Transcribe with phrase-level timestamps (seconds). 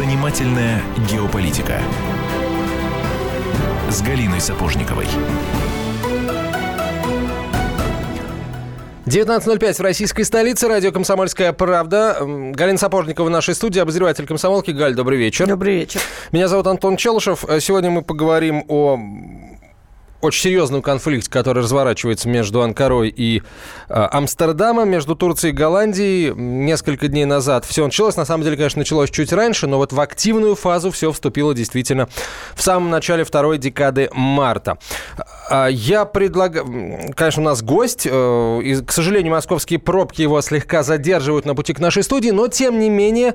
[0.00, 1.78] Занимательная геополитика
[3.90, 5.04] с Галиной Сапожниковой.
[9.04, 10.68] 19.05 в российской столице.
[10.68, 12.16] Радио «Комсомольская правда».
[12.22, 14.70] Галина Сапожникова в нашей студии, обозреватель комсомолки.
[14.70, 15.46] Галь, добрый вечер.
[15.46, 16.00] Добрый вечер.
[16.32, 17.44] Меня зовут Антон Челышев.
[17.60, 18.98] Сегодня мы поговорим о
[20.20, 23.42] очень серьезном конфликте, который разворачивается между Анкарой и
[23.88, 26.34] э, Амстердамом, между Турцией и Голландией.
[26.34, 28.16] Несколько дней назад все началось.
[28.16, 32.08] На самом деле, конечно, началось чуть раньше, но вот в активную фазу все вступило действительно
[32.54, 34.78] в самом начале второй декады марта.
[35.50, 37.12] А, я предлагаю...
[37.16, 38.06] Конечно, у нас гость.
[38.10, 42.46] Э, и, к сожалению, московские пробки его слегка задерживают на пути к нашей студии, но,
[42.48, 43.34] тем не менее,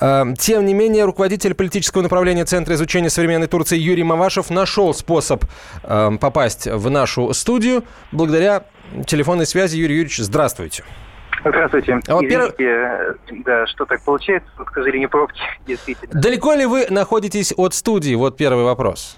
[0.00, 5.44] э, тем не менее, руководитель политического направления Центра изучения современной Турции Юрий Мавашев нашел способ
[5.84, 8.62] э, попасть в нашу студию благодаря
[9.06, 9.76] телефонной связи.
[9.76, 10.84] Юрий Юрьевич, здравствуйте.
[11.44, 11.98] Здравствуйте.
[12.06, 16.20] А, Извините, да, что так получается, к сожалению, пробки, действительно.
[16.20, 18.14] Далеко ли вы находитесь от студии?
[18.14, 19.16] Вот первый вопрос.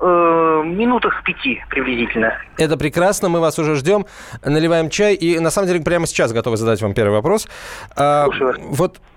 [0.00, 2.38] Э, минутах пяти приблизительно.
[2.58, 4.06] Это прекрасно, мы вас уже ждем,
[4.44, 7.48] наливаем чай и на самом деле прямо сейчас готовы задать вам первый вопрос.
[7.96, 8.56] А, Слушаю.
[8.68, 9.13] Вот Э,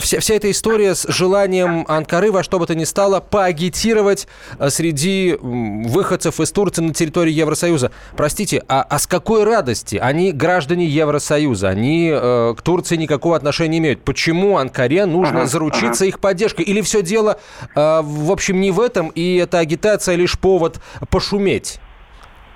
[0.00, 4.26] вся, вся эта история с желанием Анкары во что бы то ни стало поагитировать
[4.58, 7.92] э, среди выходцев из Турции на территории Евросоюза.
[8.16, 9.96] Простите, а, а с какой радости?
[9.96, 14.04] Они граждане Евросоюза, они э, к Турции никакого отношения не имеют.
[14.04, 16.08] Почему Анкаре нужно ага, заручиться ага.
[16.08, 16.62] их поддержкой?
[16.62, 17.38] Или все дело,
[17.74, 21.80] э, в общем, не в этом, и эта агитация лишь повод пошуметь?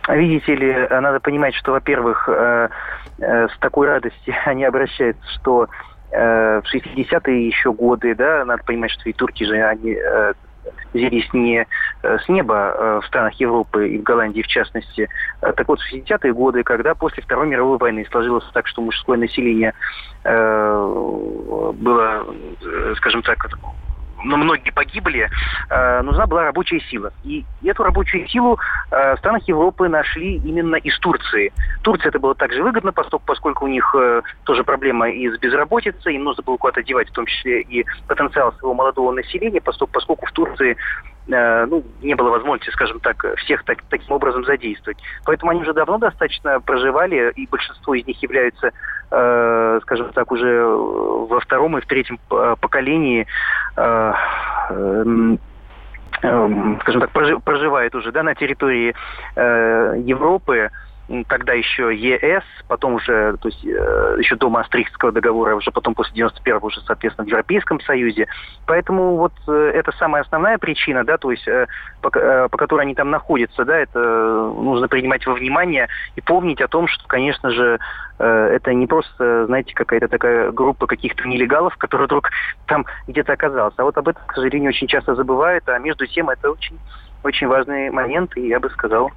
[0.09, 2.69] Видите ли, надо понимать, что, во-первых, э,
[3.19, 8.91] э, с такой радостью они обращаются, что Э, в 60-е еще годы, да, надо понимать,
[8.91, 10.33] что и турки же, они э,
[10.93, 11.67] взялись не
[12.03, 15.09] э, с неба в странах Европы и в Голландии в частности.
[15.41, 19.73] Так вот, в 60-е годы, когда после Второй мировой войны сложилось так, что мужское население
[20.25, 22.27] было,
[22.97, 23.39] скажем так,
[24.25, 25.29] но многие погибли,
[25.69, 27.13] э, нужна была рабочая сила.
[27.25, 28.59] И эту рабочую силу
[28.91, 31.53] э, в странах Европы нашли именно из Турции.
[31.83, 36.15] Турция это было также выгодно, поскольку, поскольку у них э, тоже проблема и с безработицей,
[36.15, 40.27] им нужно было куда-то девать, в том числе и потенциал своего молодого населения, поскольку, поскольку
[40.27, 40.77] в Турции
[41.31, 44.99] ну, не было возможности, скажем так, всех так, таким образом задействовать.
[45.25, 48.73] Поэтому они уже давно достаточно проживали, и большинство из них являются,
[49.11, 53.27] э, скажем так, уже во втором и в третьем поколении
[53.77, 54.13] э,
[54.71, 55.05] э,
[56.81, 58.95] скажем так, проживает уже да, на территории
[59.37, 60.71] э, Европы,
[61.29, 66.23] тогда еще ЕС, потом уже, то есть э, еще до Мастрихтского договора, уже потом после
[66.25, 68.29] 91-го уже, соответственно, в Европейском Союзе.
[68.67, 71.67] Поэтому вот э, это самая основная причина, да, то есть э,
[72.01, 76.69] по, по которой они там находятся, да, это нужно принимать во внимание и помнить о
[76.69, 77.79] том, что, конечно же,
[78.19, 82.29] это не просто, знаете, какая-то такая группа каких-то нелегалов, которая вдруг
[82.67, 83.75] там где-то оказалась.
[83.79, 86.79] А вот об этом, к сожалению, очень часто забывают, а между тем это очень,
[87.25, 89.11] очень важный момент, и я бы сказал,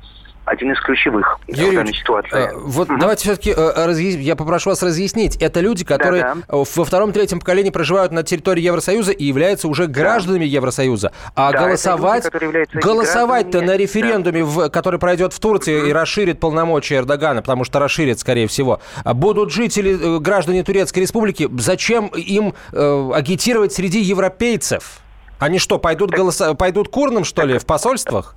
[0.45, 2.51] один из ключевых Юрий, в данной ситуации.
[2.51, 2.99] Э, вот угу.
[2.99, 4.15] давайте все-таки э, разъяс...
[4.15, 5.37] я попрошу вас разъяснить.
[5.37, 6.43] Это люди, которые да, да.
[6.47, 10.51] во втором-третьем поколении проживают на территории Евросоюза и являются уже гражданами да.
[10.51, 11.11] Евросоюза.
[11.35, 14.45] А да, голосовать, люди, голосовать-то на референдуме, да.
[14.45, 15.87] в, который пройдет в Турции угу.
[15.87, 21.49] и расширит полномочия Эрдогана, потому что расширит, скорее всего, будут жители, э, граждане Турецкой Республики,
[21.57, 24.99] зачем им э, агитировать среди европейцев?
[25.39, 26.53] Они что, пойдут, голоса...
[26.53, 28.35] пойдут курным, что ли, в посольствах?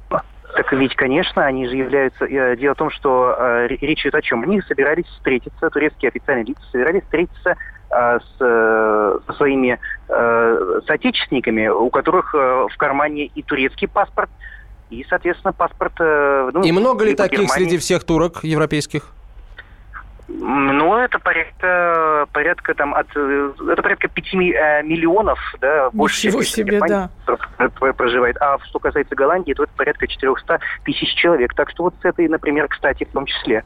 [0.57, 2.25] Так ведь, конечно, они же являются...
[2.25, 4.43] Э, дело в том, что э, речь идет о чем?
[4.43, 7.57] Они собирались встретиться, турецкие официальные лица собирались встретиться
[7.91, 9.79] э, с, э, со своими
[10.09, 12.39] э, соотечественниками, у которых э,
[12.73, 14.31] в кармане и турецкий паспорт,
[14.89, 15.93] и, соответственно, паспорт...
[16.01, 17.65] Э, ну, и много ли таких Германии.
[17.65, 19.13] среди всех турок европейских?
[20.29, 26.81] Ну, это порядка, порядка там от, это порядка 5 э, миллионов, да, больше Ничего себе,
[26.81, 27.11] да.
[27.97, 28.37] проживает.
[28.41, 31.55] А что касается Голландии, то это порядка 400 тысяч человек.
[31.55, 33.63] Так что вот с этой, например, кстати, в том числе.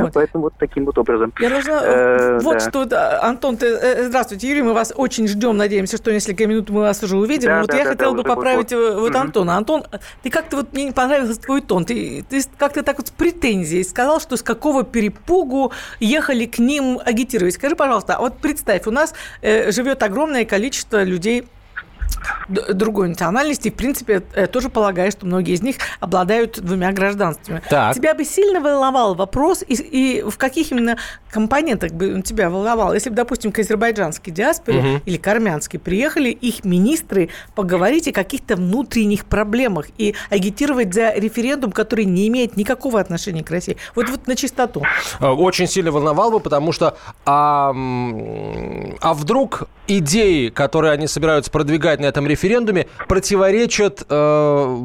[0.00, 0.10] Вот.
[0.14, 1.32] Поэтому вот таким вот образом.
[1.38, 1.80] Я должна...
[1.84, 2.60] Э, вот да.
[2.60, 3.66] что, Антон, ты...
[3.66, 7.48] Э, здравствуйте, Юрий, мы вас очень ждем, надеемся, что несколько минут мы вас уже увидим.
[7.48, 9.56] Да, вот да, я да, хотела да, бы поправить вот, вот Антона.
[9.56, 9.84] Антон,
[10.22, 11.84] ты как-то вот, мне не понравился твой тон.
[11.84, 15.67] Ты, ты как-то так вот с претензией сказал, что с какого перепугу
[16.00, 17.54] ехали к ним агитировать.
[17.54, 21.46] Скажи, пожалуйста, а вот представь, у нас э, живет огромное количество людей
[22.48, 23.70] другой национальности.
[23.70, 27.62] В принципе, тоже полагаю, что многие из них обладают двумя гражданствами.
[27.68, 27.94] Так.
[27.94, 30.96] Тебя бы сильно волновал вопрос, и, и в каких именно
[31.30, 32.94] компонентах бы тебя волновал?
[32.94, 35.00] Если бы, допустим, к азербайджанской диаспоре угу.
[35.04, 41.72] или к армянской приехали их министры поговорить о каких-то внутренних проблемах и агитировать за референдум,
[41.72, 43.76] который не имеет никакого отношения к России.
[43.94, 44.82] Вот, вот на чистоту.
[45.20, 47.74] Э, очень сильно волновал бы, потому что а,
[49.00, 54.76] а вдруг идеи, которые они собираются продвигать на этом референдуме, противоречат, э, а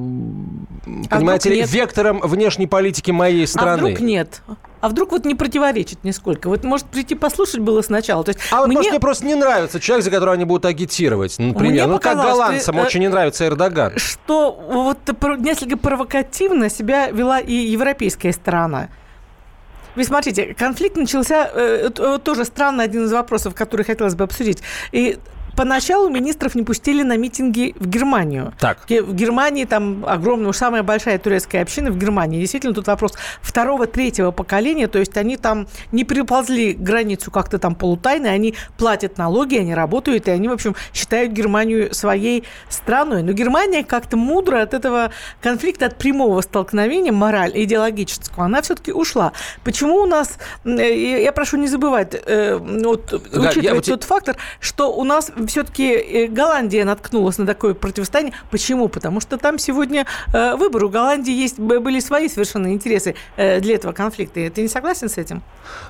[1.09, 3.71] понимаете ли, векторам внешней политики моей страны?
[3.71, 4.41] А вдруг нет?
[4.83, 6.49] а вдруг вот не противоречит нисколько?
[6.49, 8.21] Вот может прийти послушать было сначала.
[8.25, 8.75] То есть а вот мне...
[8.75, 11.71] может мне просто не нравится человек, за которого они будут агитировать, например.
[11.71, 13.97] Мне ну как голландцам что, очень не нравится Эрдоган.
[13.97, 14.97] Что вот
[15.39, 18.89] несколько провокативно себя вела и европейская сторона.
[19.95, 21.89] Вы смотрите, конфликт начался, э,
[22.21, 24.63] тоже странно, один из вопросов, который хотелось бы обсудить.
[24.91, 25.17] И
[25.55, 28.53] Поначалу министров не пустили на митинги в Германию.
[28.59, 28.85] Так.
[28.89, 32.39] В Германии там огромная, уж самая большая турецкая община в Германии.
[32.39, 34.87] Действительно, тут вопрос второго, третьего поколения.
[34.87, 40.27] То есть они там не переползли границу как-то там полутайно, они платят налоги, они работают,
[40.27, 43.23] и они, в общем, считают Германию своей страной.
[43.23, 45.11] Но Германия как-то мудро от этого
[45.41, 49.33] конфликта, от прямого столкновения, мораль идеологического, она все-таки ушла.
[49.63, 53.93] Почему у нас, э, я прошу не забывать, э, вот, да, учитывать я...
[53.93, 58.33] тот фактор, что у нас все-таки э, Голландия наткнулась на такое противостояние.
[58.51, 58.87] Почему?
[58.87, 60.85] Потому что там сегодня э, выбор.
[60.85, 64.49] У Голландии есть, были свои совершенно интересы э, для этого конфликта.
[64.49, 65.41] Ты не согласен с этим?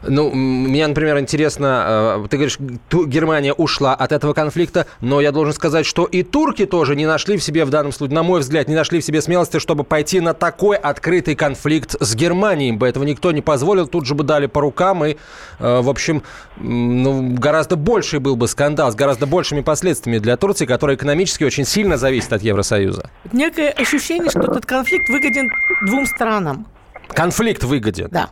[0.01, 5.85] Ну, мне, например, интересно, ты говоришь, Германия ушла от этого конфликта, но я должен сказать,
[5.85, 8.75] что и турки тоже не нашли в себе, в данном случае, на мой взгляд, не
[8.75, 12.71] нашли в себе смелости, чтобы пойти на такой открытый конфликт с Германией.
[12.71, 15.17] Бы этого никто не позволил, тут же бы дали по рукам, и,
[15.59, 16.23] в общем,
[16.57, 21.65] ну, гораздо больший был бы скандал, гораздо больше большими последствиями для Турции, которая экономически очень
[21.65, 23.09] сильно зависит от Евросоюза.
[23.33, 25.51] Некое ощущение, что этот конфликт выгоден
[25.85, 26.65] двум странам.
[27.09, 28.07] Конфликт выгоден?
[28.09, 28.29] Да.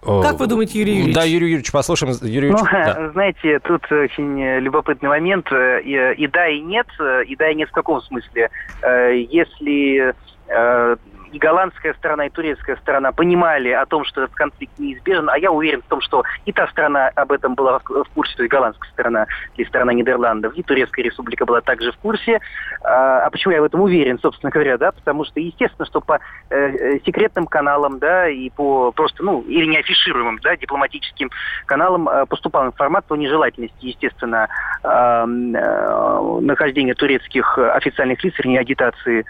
[0.00, 1.14] Как вы думаете, Юрий Юрьевич?
[1.14, 2.14] Да, Юрий Юрьевич, послушаем.
[2.22, 3.10] Юрий Юрьевич, ну, да.
[3.12, 5.48] знаете, тут очень любопытный момент.
[5.52, 6.86] И, и да, и нет.
[7.26, 8.48] И да, и нет в каком смысле.
[8.82, 10.14] Э, если
[10.48, 10.96] э,
[11.34, 15.50] и голландская сторона, и турецкая сторона понимали о том, что этот конфликт неизбежен, а я
[15.50, 18.90] уверен в том, что и та сторона об этом была в курсе, то есть голландская
[18.92, 19.26] сторона
[19.56, 22.40] или сторона Нидерландов, и Турецкая республика была также в курсе.
[22.84, 24.92] А, а почему я в этом уверен, собственно говоря, да?
[24.92, 26.20] Потому что, естественно, что по
[26.50, 31.30] э, э секретным каналам, да, и по просто, ну, или не афишируемым, да, дипломатическим
[31.66, 34.48] каналам э, поступал информация о нежелательности, естественно,
[34.84, 39.24] э, нахождения турецких официальных лиц, вернее, агитации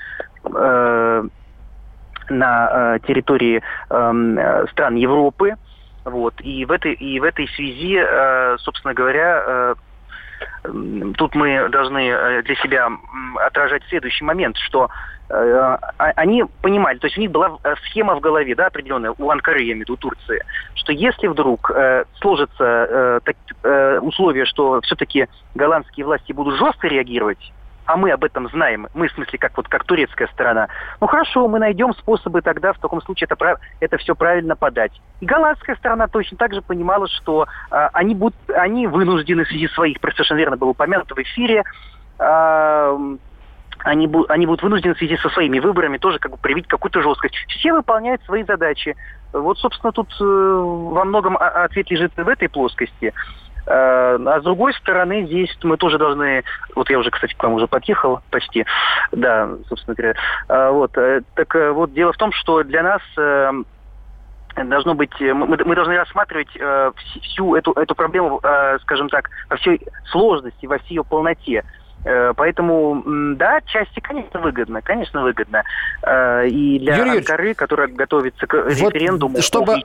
[2.30, 5.54] на э, территории эм, э, стран Европы.
[6.04, 6.34] Вот.
[6.40, 9.74] И, в этой, и в этой связи, э, собственно говоря,
[11.16, 12.88] тут мы должны для себя
[13.46, 14.90] отражать следующий момент, что
[15.30, 15.78] а,
[16.16, 19.72] они понимали, то есть у них была схема в голове, да, определенная, у Анкары, я
[19.72, 20.44] имею в виду, Турции,
[20.74, 26.88] что если вдруг э, сложатся э, так, э, условия, что все-таки голландские власти будут жестко
[26.88, 27.52] реагировать,
[27.86, 30.68] а мы об этом знаем, мы в смысле как вот как турецкая сторона,
[31.00, 34.92] ну хорошо, мы найдем способы тогда в таком случае это, это все правильно подать.
[35.20, 39.68] И голландская сторона точно так же понимала, что э, они, будут, они вынуждены в связи
[39.68, 41.64] своих, совершенно верно было упомянуто в эфире,
[42.18, 43.16] э,
[43.80, 47.02] они, бу- они будут вынуждены в связи со своими выборами тоже как бы проявить какую-то
[47.02, 47.34] жесткость.
[47.48, 48.96] Все выполняют свои задачи.
[49.32, 53.12] Вот, собственно, тут э, во многом ответ лежит в этой плоскости.
[53.66, 56.44] Э, а с другой стороны, здесь мы тоже должны...
[56.74, 58.66] Вот я уже, кстати, к вам уже подъехал почти.
[59.12, 60.14] Да, собственно говоря.
[60.48, 60.96] Э, вот.
[60.96, 63.02] Э, так вот, дело в том, что для нас
[64.56, 66.48] должно быть, мы, должны рассматривать
[67.22, 68.40] всю эту, эту проблему,
[68.82, 71.64] скажем так, во всей сложности, во всей ее полноте.
[72.04, 73.02] Э, поэтому,
[73.36, 75.62] да, части, конечно, выгодно, конечно, выгодно.
[76.02, 79.82] Э, и для Юрий Анкары, которая готовится к вот референдуму чтобы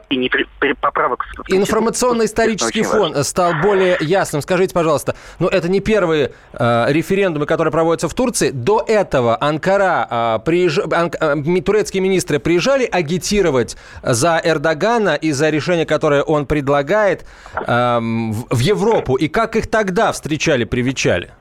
[0.81, 3.23] поправок в Информационно-исторический фон важно.
[3.23, 4.41] стал более ясным.
[4.41, 8.51] Скажите, пожалуйста, ну это не первые э, референдумы, которые проводятся в Турции.
[8.51, 10.79] До этого Анкара, э, приезж...
[10.91, 11.11] Ан...
[11.19, 18.59] Э, турецкие министры приезжали агитировать за Эрдогана и за решение, которое он предлагает э, в
[18.59, 19.15] Европу.
[19.15, 21.31] И как их тогда встречали, привечали?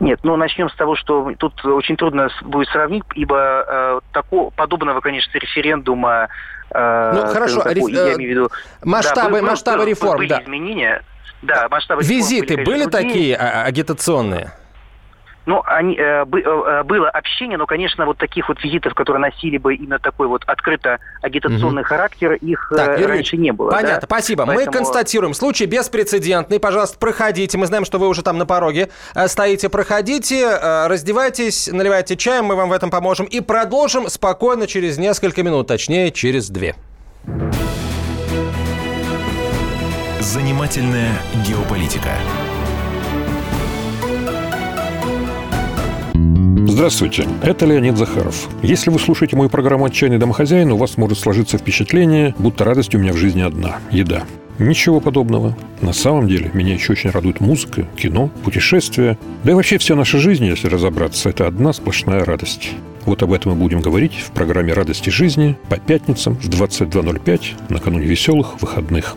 [0.00, 5.00] Нет, ну начнем с того, что тут очень трудно будет сравнить, ибо э, такого подобного,
[5.00, 6.28] конечно, референдума.
[6.70, 7.88] Э, ну хорошо, такой, реф...
[7.88, 8.50] я имею в виду
[8.84, 10.42] масштабы, да, был, масштабы реформ, были да.
[10.42, 11.02] изменения.
[11.42, 14.52] Да, масштабы Визиты реформ были, были такие а, агитационные?
[15.46, 19.56] Ну, они, э, бы, э, было общение, но, конечно, вот таких вот визитов, которые носили
[19.56, 21.88] бы именно такой вот открыто агитационный угу.
[21.88, 23.70] характер, их так, э, раньше не было.
[23.70, 24.06] Понятно, да?
[24.06, 24.44] спасибо.
[24.46, 24.66] Поэтому...
[24.66, 26.60] Мы констатируем, случай беспрецедентный.
[26.60, 27.56] Пожалуйста, проходите.
[27.56, 29.70] Мы знаем, что вы уже там на пороге э, стоите.
[29.70, 33.24] Проходите, э, раздевайтесь, наливайте чаем, мы вам в этом поможем.
[33.26, 36.74] И продолжим спокойно через несколько минут, точнее, через две.
[40.20, 41.12] Занимательная
[41.46, 42.10] геополитика.
[46.56, 48.48] Здравствуйте, это Леонид Захаров.
[48.62, 52.98] Если вы слушаете мою программу «Отчаянный домохозяин», у вас может сложиться впечатление, будто радость у
[52.98, 54.24] меня в жизни одна– еда.
[54.58, 55.56] Ничего подобного.
[55.80, 59.16] На самом деле, меня еще очень радует музыка, кино, путешествия.
[59.44, 62.70] Да и вообще вся наша жизнь, если разобраться, это одна сплошная радость.
[63.04, 68.06] Вот об этом мы будем говорить в программе «Радости жизни» по пятницам в 22.05 накануне
[68.06, 69.16] веселых выходных.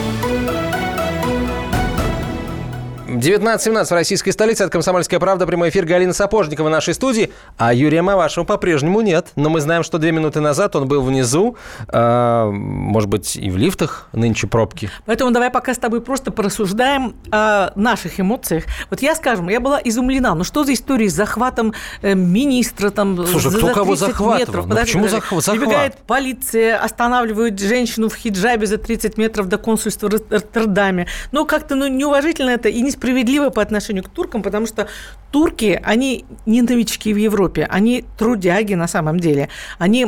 [3.11, 4.63] 19.17 в российской столице.
[4.63, 5.45] Это «Комсомольская правда».
[5.45, 7.31] Прямой эфир Галина Сапожникова в нашей студии.
[7.57, 9.31] А Юрия Мавашева по-прежнему нет.
[9.35, 11.57] Но мы знаем, что две минуты назад он был внизу.
[11.89, 14.89] Э, может быть, и в лифтах нынче пробки.
[15.05, 18.63] Поэтому давай пока с тобой просто порассуждаем о наших эмоциях.
[18.89, 20.33] Вот я, скажем, я была изумлена.
[20.33, 24.39] Ну что за история с захватом э, министра там Слушай, за, кто кого захватывал?
[24.39, 24.67] Метров?
[24.67, 25.45] Ну, почему захват?
[25.45, 31.07] Прибегает полиция, останавливает женщину в хиджабе за 30 метров до консульства в Роттердаме.
[31.31, 34.87] Ну как-то ну, неуважительно это и не справедливо по отношению к туркам, потому что
[35.31, 39.49] турки, они не новички в Европе, они трудяги на самом деле.
[39.79, 40.05] Они,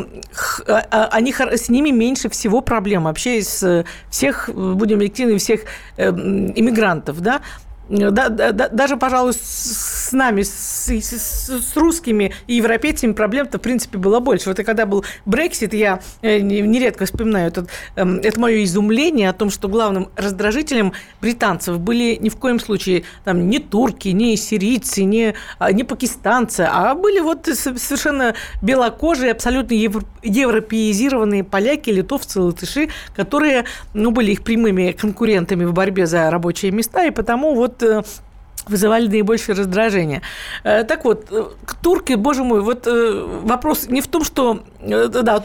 [0.68, 3.64] а, а, они, с ними меньше всего проблем вообще из
[4.12, 5.62] всех, будем объективны, всех
[5.98, 7.42] эм, иммигрантов, да,
[7.90, 13.98] да, да, даже, пожалуй, с нами, с, с, с русскими и европейцами проблем-то, в принципе,
[13.98, 14.50] было больше.
[14.50, 19.34] Вот и когда был Брексит, я э, нередко вспоминаю этот, эм, это мое изумление о
[19.34, 25.04] том, что главным раздражителем британцев были ни в коем случае там, не турки, не сирийцы,
[25.04, 33.66] не, а, не пакистанцы, а были вот совершенно белокожие, абсолютно европеизированные поляки, литовцы, латыши, которые
[33.94, 38.22] ну, были их прямыми конкурентами в борьбе за рабочие места, и потому вот вот
[38.68, 40.22] вызывали наибольшее раздражение.
[40.64, 44.64] Э, так вот, э, к турке, боже мой, вот э, вопрос не в том, что...
[44.80, 45.44] Да,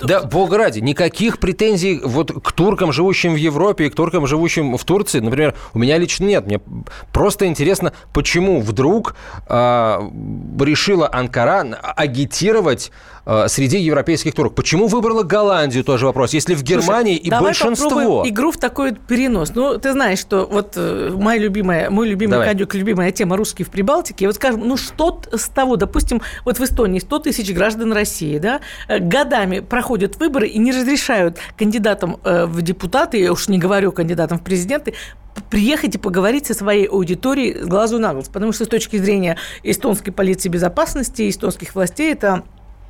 [0.00, 4.76] да бога ради, никаких претензий вот к туркам, живущим в Европе, и к туркам, живущим
[4.76, 6.46] в Турции, например, у меня лично нет.
[6.46, 6.60] Мне
[7.12, 9.14] просто интересно, почему вдруг
[9.48, 10.00] э,
[10.60, 11.58] решила Анкара
[11.96, 12.92] агитировать
[13.26, 14.54] э, среди европейских турок.
[14.54, 18.22] Почему выбрала Голландию, тоже вопрос, если в Германии Слушай, и давай большинство...
[18.26, 19.54] игру в такой перенос.
[19.54, 23.70] Ну, ты знаешь, что вот моя любимая, мой любимый давай радио любимая тема «Русские в
[23.70, 24.26] Прибалтике».
[24.26, 28.60] Вот скажем, ну что с того, допустим, вот в Эстонии 100 тысяч граждан России, да,
[28.88, 33.92] э, годами проходят выборы и не разрешают кандидатам э, в депутаты, я уж не говорю
[33.92, 34.94] кандидатам в президенты,
[35.50, 38.28] приехать и поговорить со своей аудиторией с глазу на глаз.
[38.28, 42.42] Потому что с точки зрения эстонской полиции безопасности, эстонских властей, это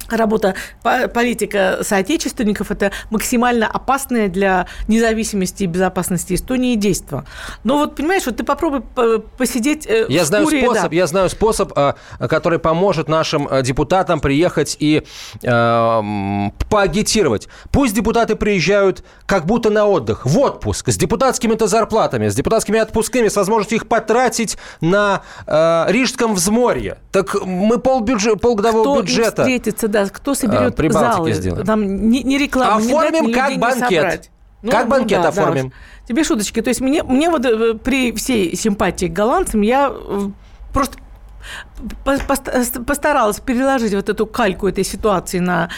[0.08, 7.24] работа политика соотечественников– это максимально опасное для независимости и безопасности Эстонии действие.
[7.64, 8.82] Но вот, понимаешь, вот ты попробуй
[9.36, 10.96] посидеть э, я в знаю шкуре, способ, да.
[10.96, 11.96] Я знаю способ, а,
[12.28, 15.02] который поможет нашим э, депутатам приехать и
[15.42, 17.48] э, поагитировать.
[17.70, 23.28] Пусть депутаты приезжают как будто на отдых, в отпуск, с депутатскими-то зарплатами, с депутатскими отпусками,
[23.28, 26.98] с возможностью их потратить на э, Рижском взморье.
[27.12, 29.42] Так мы полбюджет, полгодового Кто бюджета...
[29.42, 31.32] встретится, да, кто соберет а, залы?
[31.32, 31.66] Сделаем.
[31.66, 34.30] Там не, не реклама, Оформим не как банкет.
[34.62, 35.68] Ну, как ну, банкет да, оформим.
[35.68, 35.74] Да.
[36.06, 36.60] Тебе шуточки.
[36.60, 40.28] То есть мне, мне вот э, при всей симпатии к голландцам я э,
[40.72, 40.98] просто
[42.86, 45.70] постаралась переложить вот эту кальку этой ситуации на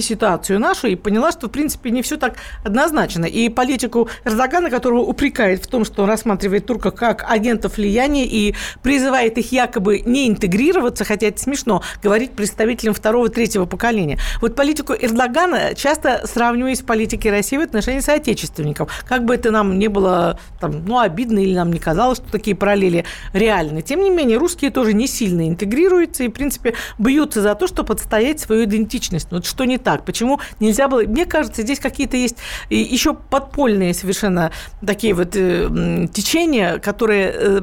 [0.00, 3.24] ситуацию нашу и поняла, что, в принципе, не все так однозначно.
[3.24, 8.54] И политику Эрдогана, которого упрекает в том, что он рассматривает турков как агентов влияния и
[8.82, 14.18] призывает их якобы не интегрироваться, хотя это смешно, говорить представителям второго, третьего поколения.
[14.40, 19.04] Вот политику Эрдогана часто сравнивают с политикой России в отношении соотечественников.
[19.08, 22.56] Как бы это нам не было там, ну, обидно или нам не казалось, что такие
[22.56, 23.82] параллели реальны.
[23.82, 27.94] Тем не менее, русские тоже не сильно интегрируются и, в принципе, бьются за то, чтобы
[27.94, 29.28] отстоять свою идентичность.
[29.30, 30.04] Вот что не так?
[30.04, 31.02] Почему нельзя было...
[31.02, 32.36] Мне кажется, здесь какие-то есть
[32.68, 34.50] еще подпольные совершенно
[34.84, 37.60] такие вот э, течения, которые э,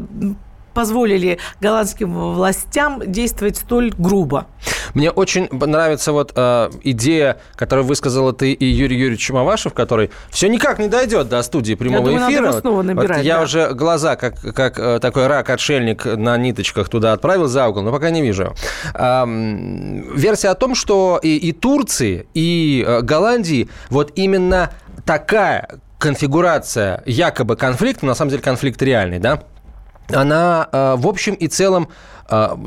[0.75, 4.46] позволили голландским властям действовать столь грубо?
[4.94, 10.48] Мне очень нравится вот э, идея, которую высказала ты и Юрий Юрьевич Мавашев, который все
[10.48, 12.46] никак не дойдет до студии прямого я думаю, эфира.
[12.46, 13.44] Надо снова набирать, вот я да.
[13.44, 18.12] уже глаза, как, как э, такой рак-отшельник на ниточках туда отправил за угол, но пока
[18.12, 18.53] не вижу.
[18.94, 24.72] Э, версия о том, что и, и Турции, и э, Голландии вот именно
[25.05, 29.44] такая конфигурация якобы конфликта, на самом деле конфликт реальный, да,
[30.13, 31.89] она э, в общем и целом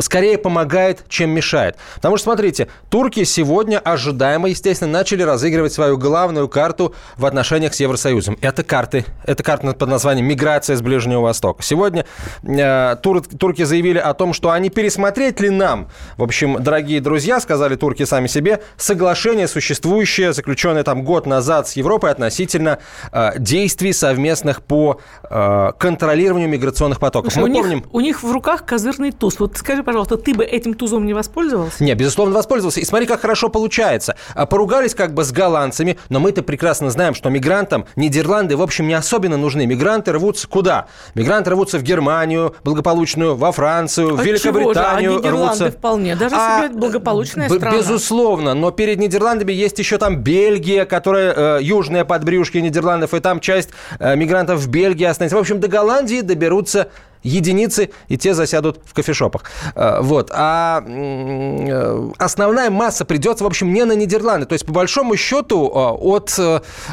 [0.01, 1.77] скорее помогает, чем мешает.
[1.97, 7.81] Потому что, смотрите, турки сегодня ожидаемо, естественно, начали разыгрывать свою главную карту в отношениях с
[7.81, 8.39] Евросоюзом.
[8.41, 9.05] Это карты.
[9.25, 11.63] Это карта под названием «Миграция с Ближнего Востока».
[11.63, 12.07] Сегодня
[12.43, 17.41] э, тур, турки заявили о том, что они пересмотреть ли нам, в общем, дорогие друзья,
[17.41, 22.79] сказали турки сами себе, соглашение существующее, заключенное там год назад с Европой относительно
[23.13, 27.33] э, действий совместных по э, контролированию миграционных потоков.
[27.33, 27.79] Слушай, Мы у, помним...
[27.79, 29.41] них, у них в руках козырный туз.
[29.41, 31.83] Вот скажи, пожалуйста, ты бы этим тузом не воспользовался?
[31.83, 32.81] Не, безусловно, воспользовался.
[32.81, 34.17] И смотри, как хорошо получается.
[34.35, 38.89] А Поругались как бы с голландцами, но мы-то прекрасно знаем, что мигрантам Нидерланды, в общем,
[38.89, 39.67] не особенно нужны.
[39.67, 40.87] Мигранты рвутся куда?
[41.15, 45.29] Мигранты рвутся в Германию благополучную, во Францию, в От Великобританию чего же?
[45.29, 45.79] А Нидерланды рвутся.
[45.79, 46.17] вполне.
[46.17, 47.77] Даже А, себе благополучная б- страна.
[47.77, 53.41] Безусловно, но перед Нидерландами есть еще там Бельгия, которая э, южная подбрюшки Нидерландов, и там
[53.41, 55.37] часть э, мигрантов в Бельгии останется.
[55.37, 56.89] В общем, до Голландии доберутся
[57.23, 59.45] единицы, и те засядут в кофешопах.
[59.75, 60.31] Э, Вот.
[60.33, 64.47] А э, основная масса придется, в общем, не на Нидерланды.
[64.47, 66.39] То есть, по большому счету, э, от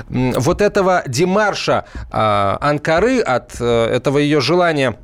[0.10, 4.98] вот этого демарша Анкары, от этого ее желания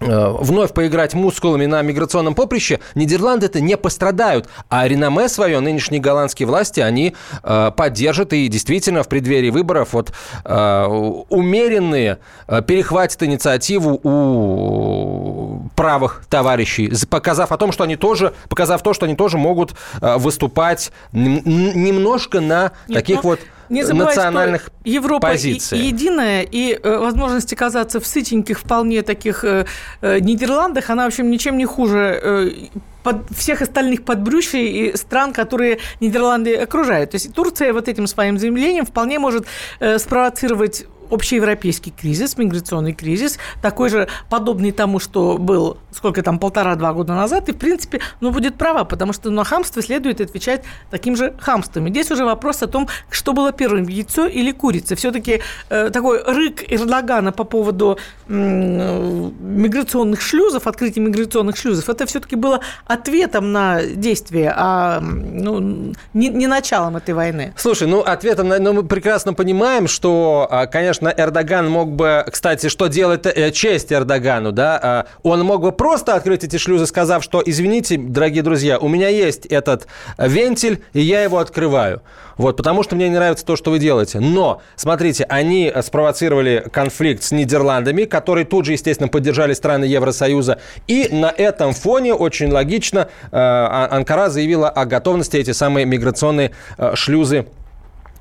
[0.00, 4.48] вновь поиграть мускулами на миграционном поприще, Нидерланды-то не пострадают.
[4.68, 10.12] А реноме свое нынешние голландские власти, они э, поддержат и действительно в преддверии выборов вот
[10.44, 10.84] э,
[11.28, 18.94] умеренные э, перехватят инициативу у правых товарищей, показав о том, что они тоже, показав то,
[18.94, 24.24] что они тоже могут э, выступать немножко на Нет, таких ну, вот не забывай, что
[24.24, 29.64] национальных Европа и единая, и э, возможность оказаться в сытеньких вполне таких э,
[30.02, 32.70] э, Нидерландах, она, в общем, ничем не хуже
[33.02, 37.12] под всех остальных подбрющей и стран, которые Нидерланды окружают.
[37.12, 39.46] То есть Турция вот этим своим заявлением вполне может
[39.78, 46.92] э, спровоцировать общеевропейский кризис, миграционный кризис, такой же подобный тому, что был, сколько там, полтора-два
[46.92, 51.16] года назад, и, в принципе, ну, будет права, потому что на хамство следует отвечать таким
[51.16, 51.86] же хамством.
[51.86, 54.96] И здесь уже вопрос о том, что было первым, яйцо или курица.
[54.96, 57.98] Все-таки э, такой рык Эрдогана по поводу
[58.28, 66.28] м, миграционных шлюзов, открытия миграционных шлюзов, это все-таки было ответом на действие, а ну, не,
[66.28, 67.52] не началом этой войны.
[67.56, 70.66] Слушай, ну ответом, на- ну, мы прекрасно понимаем, что, а,
[71.00, 75.72] конечно, Эрдоган мог бы, кстати, что делает э, честь Эрдогану, да, а, он мог бы
[75.72, 79.86] просто открыть эти шлюзы, сказав, что, извините, дорогие друзья, у меня есть этот
[80.18, 82.02] вентиль, и я его открываю.
[82.36, 84.18] Вот, потому что мне не нравится то, что вы делаете.
[84.18, 90.58] Но, смотрите, они спровоцировали конфликт с Нидерландами, который тут же, естественно, поддержали страны Евросоюза.
[90.86, 96.92] И на этом фоне, очень логично, э, Анкара заявила о готовности эти самые миграционные э,
[96.94, 97.46] шлюзы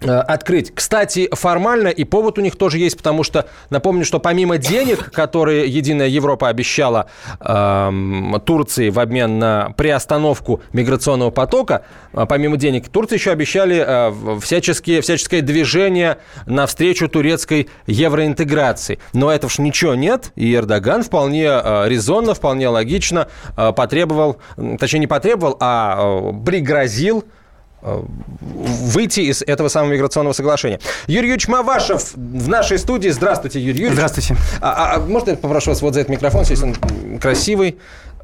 [0.01, 0.73] открыть.
[0.73, 5.67] Кстати, формально и повод у них тоже есть, потому что напомню, что помимо денег, которые
[5.67, 7.07] Единая Европа обещала
[7.39, 11.83] эм, Турции в обмен на приостановку миграционного потока,
[12.13, 18.99] э, помимо денег, Турции еще обещали э, всяческие, всяческое движение навстречу турецкой евроинтеграции.
[19.13, 24.37] Но этого ж ничего нет, и Эрдоган вполне э, резонно, вполне логично э, потребовал,
[24.79, 27.38] точнее не потребовал, а э, пригрозил э,
[27.81, 30.79] выйти из этого самого миграционного соглашения.
[31.07, 33.09] Юрий Юрьевич Мавашев в нашей студии.
[33.09, 33.93] Здравствуйте, Юрий Юрьевич.
[33.93, 34.35] Здравствуйте.
[34.61, 36.75] А, а можно я попрошу вас вот за этот микрофон, здесь он
[37.19, 37.77] красивый,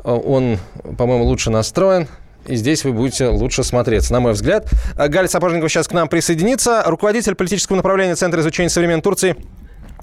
[0.03, 0.57] э, он,
[0.97, 2.07] по-моему, лучше настроен.
[2.47, 4.67] И здесь вы будете лучше смотреться, на мой взгляд.
[4.97, 6.83] А, Галя Сапожникова сейчас к нам присоединится.
[6.85, 9.35] Руководитель политического направления Центра изучения современной Турции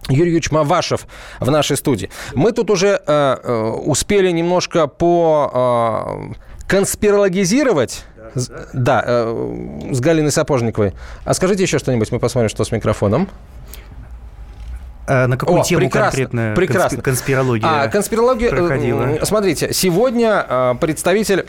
[0.08, 1.06] Юрий Юрьевич Мавашев
[1.38, 2.10] в нашей студии.
[2.34, 8.04] Мы тут уже э, э, успели немножко по э, конспирологизировать.
[8.34, 10.94] З- Да, э, с Галиной Сапожниковой.
[11.24, 13.28] А скажите еще что-нибудь, мы посмотрим, что с микрофоном.
[15.06, 16.96] А на какую О, тему прекрасно, конкретно прекрасно.
[16.98, 18.48] конспи- конспирология А, конспирология...
[18.48, 19.18] э, проходила?
[19.24, 21.46] Смотрите, сегодня э, представитель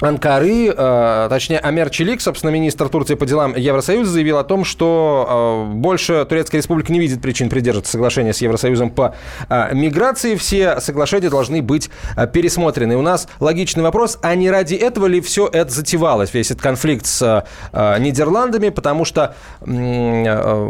[0.00, 5.66] Анкары, э, точнее, Амер Челик, собственно, министр Турции по делам Евросоюза, заявил о том, что
[5.70, 9.14] э, больше Турецкая республика не видит причин придерживаться соглашения с Евросоюзом по
[9.48, 10.36] э, миграции.
[10.36, 12.96] Все соглашения должны быть э, пересмотрены.
[12.96, 17.06] У нас логичный вопрос, а не ради этого ли все это затевалось, весь этот конфликт
[17.06, 20.66] с э, Нидерландами, потому что э,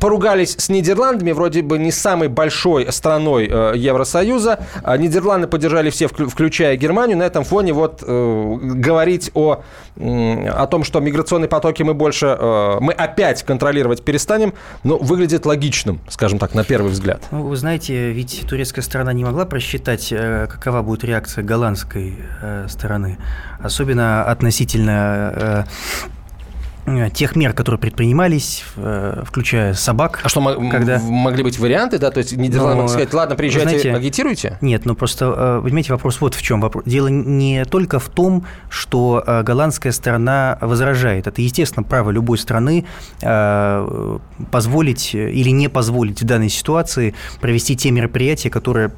[0.00, 4.60] поругались с Нидерландами, вроде бы не самой большой страной э, Евросоюза.
[4.82, 7.18] А Нидерланды поддержали все, включая Германию.
[7.18, 9.62] На этом фоне вот э, говорить о,
[9.96, 16.00] о том, что миграционные потоки мы больше, э, мы опять контролировать перестанем, ну, выглядит логичным,
[16.08, 17.22] скажем так, на первый взгляд.
[17.30, 22.66] Ну, вы знаете, ведь турецкая сторона не могла просчитать, э, какова будет реакция голландской э,
[22.68, 23.18] стороны,
[23.60, 25.66] особенно относительно
[27.14, 30.20] тех мер, которые предпринимались, э, включая собак.
[30.24, 30.98] А что, когда...
[30.98, 32.10] могли быть варианты, да?
[32.10, 34.58] То есть Нидерланды могли сказать, ладно, приезжайте, знаете, агитируйте?
[34.60, 36.62] Нет, ну просто, э, понимаете, вопрос вот в чем.
[36.84, 41.26] Дело не только в том, что голландская сторона возражает.
[41.26, 42.84] Это, естественно, право любой страны
[44.50, 48.92] позволить или не позволить в данной ситуации провести те мероприятия, которые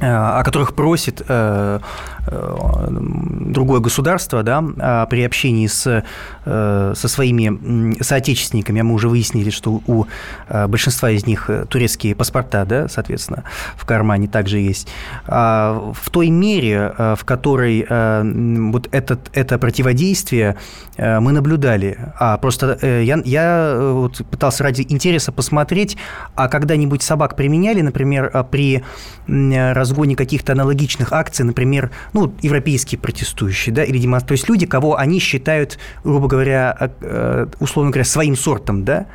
[0.00, 1.80] о которых просит э, э,
[2.30, 6.04] другое государство да, а при общении с,
[6.44, 10.06] э, со своими соотечественниками, а мы уже выяснили, что у
[10.68, 13.44] большинства из них турецкие паспорта, да, соответственно,
[13.76, 14.88] в кармане также есть,
[15.26, 17.86] а в той мере, в которой
[18.70, 20.56] вот этот, это противодействие
[20.96, 21.98] мы наблюдали.
[22.18, 25.96] А просто я, я вот пытался ради интереса посмотреть,
[26.34, 28.82] а когда-нибудь собак применяли, например, при
[29.26, 34.96] разгоне каких-то аналогичных акций, например, ну, европейские протестующие, да, или демонстранты, то есть люди, кого
[34.96, 39.06] они считают, грубо говоря, э, условно говоря, своим сортом, да,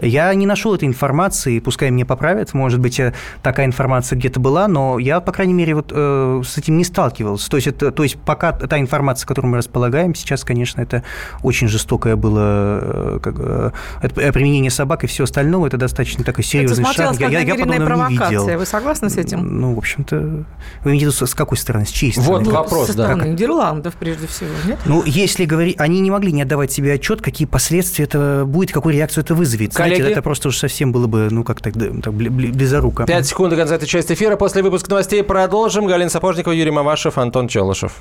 [0.00, 4.68] я не нашел этой информации, пускай мне поправят, может быть, э, такая информация где-то была,
[4.68, 7.50] но я, по крайней мере, вот э, с этим не сталкивался.
[7.50, 11.02] То есть, это, то есть пока та информация, которую мы располагаем, сейчас, конечно, это
[11.42, 13.70] очень жестокое было э, как, э,
[14.02, 17.20] это применение собак и все остальное, это достаточно такой серьезный это шаг.
[17.20, 18.58] Я, я, я подобного не видел.
[18.58, 19.60] Вы согласны с этим?
[19.60, 22.44] Ну, в общем-то, вы имеете в виду с какой стороны, с чьей стороны?
[22.44, 23.28] Вот вопрос, Со стороны да.
[23.28, 24.78] Нидерландов, прежде всего, нет?
[24.84, 28.94] Ну, если говорить, они не могли не отдавать себе отчет, какие последствия это будет, какую
[28.94, 29.74] реакцию это вызовет.
[29.88, 33.06] Коллеги, Знаете, это просто уж совсем было бы, ну, как так, так близоруко.
[33.06, 34.36] Пять секунд до конца этой части эфира.
[34.36, 35.86] После выпуска новостей продолжим.
[35.86, 37.96] Галина Сапожникова, Юрий Мамашев, Антон Челышев.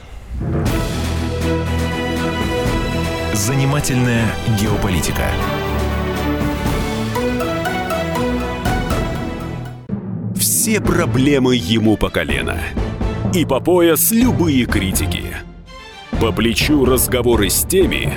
[3.33, 4.25] Занимательная
[4.59, 5.23] геополитика.
[10.35, 12.59] Все проблемы ему по колено.
[13.33, 15.23] И по пояс любые критики.
[16.19, 18.13] По плечу разговоры с теми,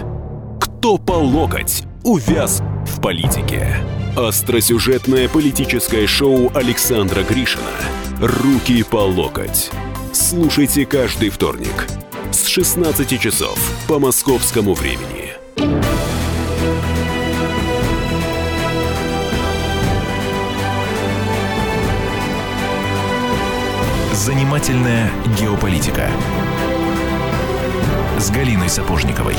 [0.61, 2.63] кто по локоть увяз
[3.01, 3.77] в политике.
[4.15, 7.65] Остросюжетное политическое шоу Александра Гришина
[8.21, 9.71] «Руки по локоть».
[10.13, 11.87] Слушайте каждый вторник
[12.31, 13.59] с 16 часов
[13.89, 15.33] по московскому времени.
[24.13, 25.11] Занимательная
[25.41, 26.11] геополитика
[28.19, 29.37] с Галиной Сапожниковой.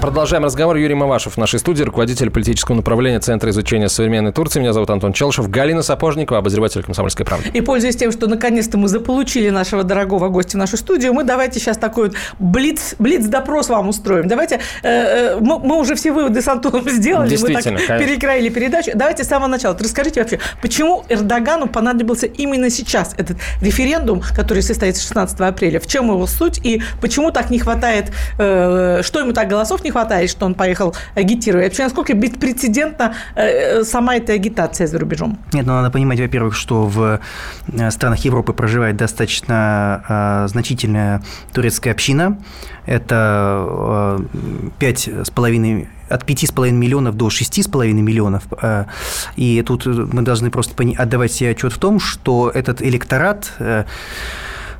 [0.00, 0.76] Продолжаем разговор.
[0.76, 4.60] Юрий Мавашев в нашей студии, руководитель политического направления Центра изучения современной Турции.
[4.60, 5.48] Меня зовут Антон Челшев.
[5.48, 7.50] Галина Сапожникова, обозреватель «Комсомольской правды».
[7.52, 11.60] И пользуясь тем, что наконец-то мы заполучили нашего дорогого гостя в нашу студию, мы давайте
[11.60, 14.28] сейчас такой вот блиц, блиц-допрос вам устроим.
[14.28, 17.98] Давайте, э, э, мы, мы уже все выводы с Антоном сделали, мы так конечно.
[17.98, 18.90] перекроили передачу.
[18.94, 19.76] Давайте с самого начала.
[19.78, 25.80] Расскажите вообще, почему Эрдогану понадобился именно сейчас этот референдум, который состоится 16 апреля?
[25.80, 29.90] В чем его суть и почему так не хватает, э, что ему так голосов не
[29.90, 31.66] хватает, что он поехал агитировать?
[31.66, 35.38] Вообще, насколько беспрецедентна э, сама эта агитация за рубежом?
[35.52, 37.20] Нет, ну надо понимать, во-первых, что в
[37.68, 41.22] э, странах Европы проживает достаточно э, значительная
[41.52, 42.38] турецкая община.
[42.86, 44.20] Это
[44.78, 48.44] пять с половиной от 5,5 миллионов до 6,5 миллионов.
[49.34, 53.84] И тут мы должны просто отдавать себе отчет в том, что этот электорат а,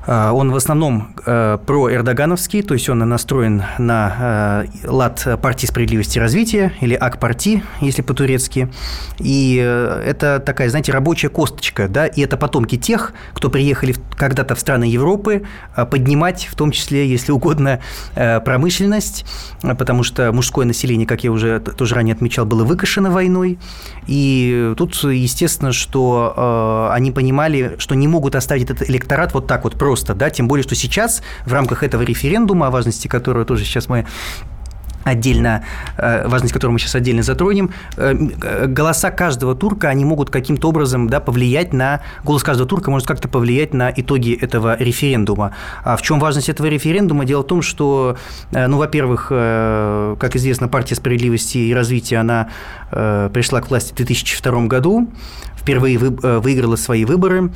[0.07, 6.21] он в основном э, про-эрдогановский, то есть он настроен на э, лад партии справедливости и
[6.21, 8.69] развития, или ак-парти, если по-турецки.
[9.19, 14.55] И э, это такая, знаете, рабочая косточка, да, и это потомки тех, кто приехали когда-то
[14.55, 15.43] в страны Европы
[15.91, 17.81] поднимать, в том числе, если угодно,
[18.15, 19.27] промышленность,
[19.63, 23.59] потому что мужское население, как я уже тоже ранее отмечал, было выкашено войной.
[24.07, 29.75] И тут, естественно, что они понимали, что не могут оставить этот электорат вот так вот
[29.75, 33.65] просто просто, да, тем более, что сейчас в рамках этого референдума, о важности которого тоже
[33.65, 34.05] сейчас мы
[35.05, 35.63] отдельно,
[35.97, 40.69] э, важность которого мы сейчас отдельно затронем, э, э, голоса каждого турка, они могут каким-то
[40.69, 42.01] образом да, повлиять на...
[42.25, 45.53] Голос каждого турка может как-то повлиять на итоги этого референдума.
[45.83, 47.25] А в чем важность этого референдума?
[47.25, 48.17] Дело в том, что,
[48.51, 52.49] ну, во-первых, как известно, партия справедливости и развития, она
[52.91, 55.09] пришла к власти в 2002 году,
[55.57, 57.51] впервые выиграла свои выборы,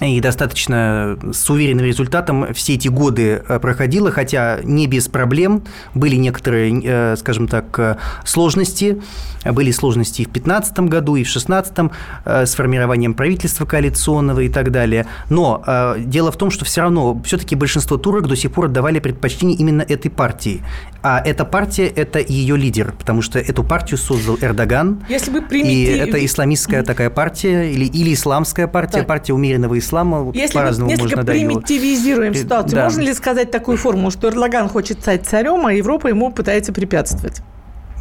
[0.00, 5.62] и достаточно с уверенным результатом все эти годы э, проходило, хотя не без проблем.
[5.94, 9.00] Были некоторые, э, скажем так, э, сложности.
[9.44, 11.90] Были сложности и в 2015 году, и в 2016
[12.24, 15.06] с формированием правительства коалиционного и так далее.
[15.28, 15.62] Но
[15.98, 19.82] дело в том, что все равно все-таки большинство турок до сих пор отдавали предпочтение именно
[19.82, 20.62] этой партии.
[21.02, 25.04] А эта партия– это ее лидер, потому что эту партию создал Эрдоган.
[25.10, 25.70] Если бы примитив...
[25.70, 29.08] И это исламистская такая партия, или, или исламская партия, так.
[29.08, 32.38] партия умеренного ислама, если по-разному мы несколько можно примитивизируем да.
[32.38, 32.84] ситуацию, да.
[32.84, 37.42] можно ли сказать такую формулу, что Эрдоган хочет стать царем, а Европа ему пытается препятствовать?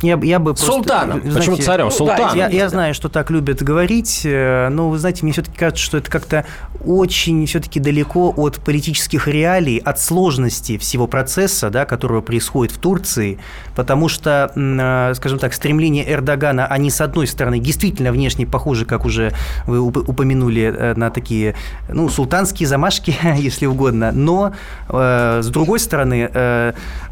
[0.04, 1.22] Я, я бы просто, Султаном.
[1.22, 1.90] Знаете, Почему царем?
[1.90, 2.36] Султан.
[2.36, 5.98] Я, я знаю, что так любят говорить, э, но, вы знаете, мне все-таки кажется, что
[5.98, 6.46] это как-то
[6.86, 13.40] очень все-таки далеко от политических реалий, от сложности всего процесса, да, которого происходит в Турции,
[13.78, 19.06] потому что, э, скажем так, стремления Эрдогана, они, с одной стороны, действительно внешне похожи, как
[19.06, 19.32] уже
[19.66, 21.56] вы упомянули, э, на такие,
[21.88, 24.54] ну, султанские замашки, если угодно, но,
[24.90, 26.30] с другой стороны,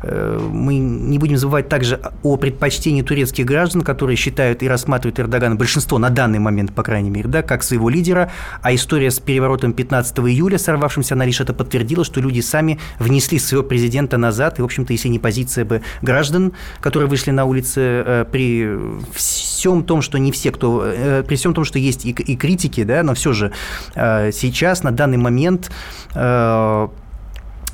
[0.03, 5.55] мы не будем забывать также о предпочтениях предпочтений турецких граждан, которые считают и рассматривают Эрдогана,
[5.55, 8.31] большинство на данный момент, по крайней мере, да, как своего лидера,
[8.63, 13.37] а история с переворотом 15 июля, сорвавшимся на лишь это подтвердила, что люди сами внесли
[13.39, 17.81] своего президента назад, и, в общем-то, если не позиция бы граждан, которые вышли на улицы
[17.81, 18.75] э, при
[19.13, 22.83] всем том, что не все, кто, э, при всем том, что есть и, и критики,
[22.83, 23.51] да, но все же
[23.93, 25.71] э, сейчас, на данный момент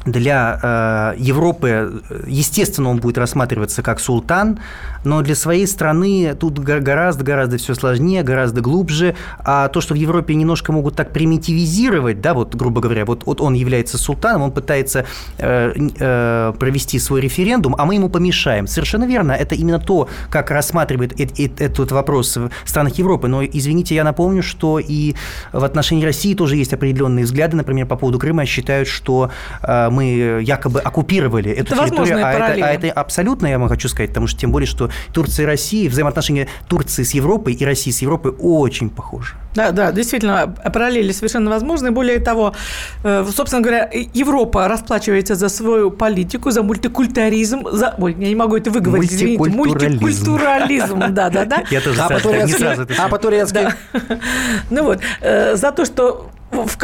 [0.08, 4.60] для Европы, естественно, он будет рассматриваться как султан,
[5.08, 9.15] но для своей страны тут гораздо-гораздо все сложнее, гораздо глубже.
[9.39, 13.41] А то, что в Европе немножко могут так примитивизировать, да, вот, грубо говоря, вот, вот
[13.41, 15.06] он является султаном, он пытается
[15.38, 18.67] э, э, провести свой референдум, а мы ему помешаем.
[18.67, 23.28] Совершенно верно, это именно то, как рассматривает э, э, этот вопрос в странах Европы.
[23.28, 25.15] Но, извините, я напомню, что и
[25.54, 30.41] в отношении России тоже есть определенные взгляды, например, по поводу Крыма считают, что э, мы
[30.43, 34.28] якобы оккупировали эту это территорию, а это, а это абсолютно, я вам хочу сказать, потому
[34.28, 38.33] что тем более, что Турция и Россия, взаимоотношения Турции с Европой и России с Европой
[38.39, 39.36] очень похожи.
[39.55, 41.91] Да, да, действительно, параллели совершенно возможны.
[41.91, 42.53] Более того,
[43.03, 47.95] э, собственно говоря, Европа расплачивается за свою политику, за мультикультуризм, за...
[47.97, 49.49] Ой, я не могу это выговорить, извините.
[49.49, 51.63] Мультикультурализм, да, да, да.
[51.71, 53.73] Я тоже не сразу это А по-турецки?
[54.69, 56.77] Ну вот, э, за то, что в,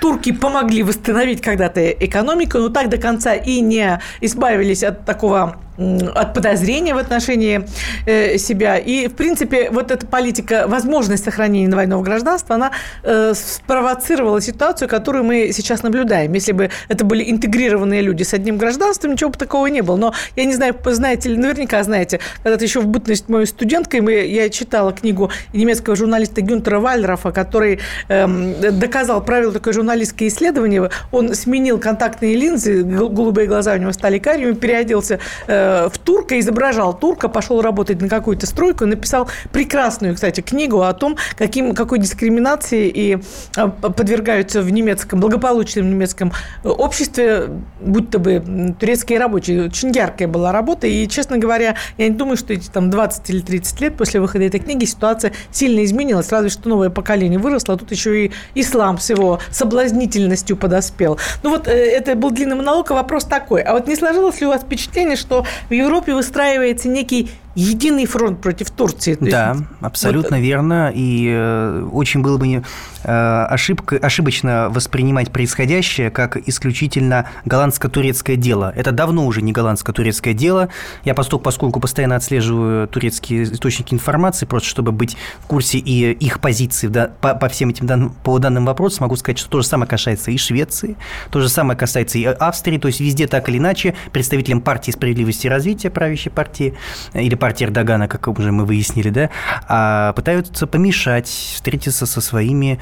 [0.00, 6.34] турки помогли восстановить когда-то экономику, но так до конца и не избавились от такого от
[6.34, 7.64] подозрения в отношении
[8.06, 8.78] э, себя.
[8.78, 12.72] И, в принципе, вот эта политика, возможность сохранения двойного гражданства, она
[13.04, 16.32] э, спровоцировала ситуацию, которую мы сейчас наблюдаем.
[16.32, 19.96] Если бы это были интегрированные люди с одним гражданством, ничего бы такого не было.
[19.96, 24.12] Но я не знаю, знаете ли, наверняка знаете, когда-то еще в бытность моей студенткой мы,
[24.12, 30.90] я читала книгу немецкого журналиста Гюнтера Вальдрофа, который э, доказал, провел такое журналистское исследование.
[31.12, 36.38] Он сменил контактные линзы, голубые глаза у него стали карими, переоделся э, Э, в турка,
[36.40, 41.98] изображал турка, пошел работать на какую-то стройку, написал прекрасную, кстати, книгу о том, каким, какой
[41.98, 43.18] дискриминации и
[43.56, 46.32] э, подвергаются в немецком, благополучном немецком
[46.64, 47.48] обществе,
[47.80, 49.66] будь то бы турецкие рабочие.
[49.66, 53.40] Очень яркая была работа, и, честно говоря, я не думаю, что эти там 20 или
[53.40, 57.76] 30 лет после выхода этой книги ситуация сильно изменилась, разве что новое поколение выросло, а
[57.76, 61.18] тут еще и ислам с его соблазнительностью подоспел.
[61.42, 63.62] Ну вот, э, это был длинный монолог, а вопрос такой.
[63.62, 68.40] А вот не сложилось ли у вас впечатление, что в Европе выстраивается некий единый фронт
[68.40, 69.16] против Турции.
[69.20, 70.42] Да, есть, абсолютно вот...
[70.42, 70.92] верно.
[70.94, 72.62] И э, очень было бы
[73.02, 78.72] э, ошибка, ошибочно воспринимать происходящее как исключительно голландско-турецкое дело.
[78.76, 80.68] Это давно уже не голландско-турецкое дело.
[81.04, 86.40] Я поскольку, поскольку постоянно отслеживаю турецкие источники информации, просто чтобы быть в курсе и их
[86.40, 89.66] позиции да, по, по всем этим данным, по данным вопросам, могу сказать, что то же
[89.66, 90.96] самое касается и Швеции,
[91.30, 92.78] то же самое касается и Австрии.
[92.78, 96.74] То есть везде так или иначе представителям партии справедливости и развития, правящей партии
[97.14, 99.30] или партии партии Эрдогана, как уже мы выяснили, да,
[99.68, 102.78] а пытаются помешать встретиться со своими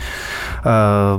[0.65, 1.19] э,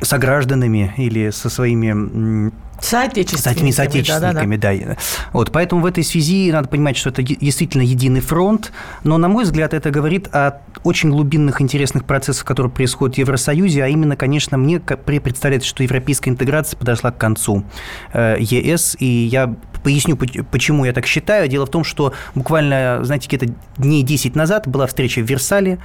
[0.00, 2.52] согражданами или со своими
[2.84, 3.70] Соотечественниками.
[3.70, 4.96] Соотечественниками, да, да, да.
[5.32, 9.44] Вот, поэтому в этой связи надо понимать, что это действительно единый фронт, но, на мой
[9.44, 14.58] взгляд, это говорит о очень глубинных интересных процессах, которые происходят в Евросоюзе, а именно, конечно,
[14.58, 17.64] мне представляется, что европейская интеграция подошла к концу
[18.12, 20.16] э, ЕС, и я Поясню,
[20.50, 21.46] почему я так считаю.
[21.46, 25.78] Дело в том, что буквально, знаете, где-то дней 10 назад была встреча в Версале.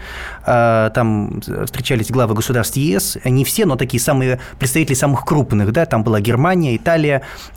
[0.46, 3.18] А, там встречались главы государств ЕС.
[3.26, 5.74] Не все, но такие самые представители самых крупных.
[5.74, 5.86] Да?
[5.86, 6.89] Там была Германия, Италия,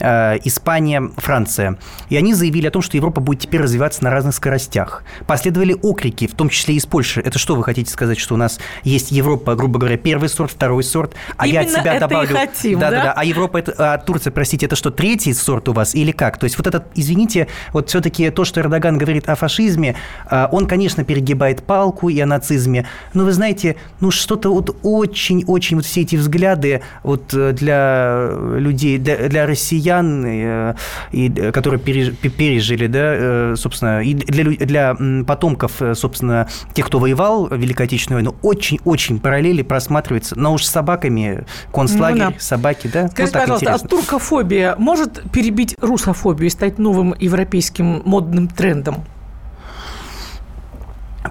[0.00, 1.78] а, Испания, Франция.
[2.08, 5.02] И они заявили о том, что Европа будет теперь развиваться на разных скоростях.
[5.26, 7.20] Последовали окрики, в том числе из Польши.
[7.20, 10.82] Это что вы хотите сказать, что у нас есть Европа, грубо говоря, первый сорт, второй
[10.82, 12.34] сорт, а Именно я от себя это добавлю...
[12.34, 13.12] И хотим, да, да, да.
[13.16, 16.38] А Европа, это, а Турция, простите, это что, третий сорт у вас или как?
[16.38, 20.66] То есть вот этот, извините, вот все-таки то, что Эрдоган говорит о фашизме, а, он,
[20.66, 26.02] конечно, перегибает палку и о нацизме, но вы знаете, ну что-то вот очень-очень вот все
[26.02, 30.74] эти взгляды вот э, для людей, для, для россиян, э,
[31.12, 34.96] и, которые пережили, да, э, собственно, и для, для
[35.26, 40.38] потомков, собственно, тех, кто воевал в Великой Отечественной войне, очень-очень параллели просматриваются.
[40.38, 42.36] Но уж с собаками, концлагерь, ну, да.
[42.38, 43.08] собаки, да?
[43.08, 43.86] Скажите, вот пожалуйста, интересно.
[43.86, 46.42] а туркофобия может перебить русофобию?
[46.46, 49.04] и стать новым европейским модным трендом?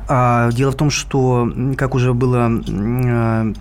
[0.07, 3.53] А, дело в том, что, как уже было э,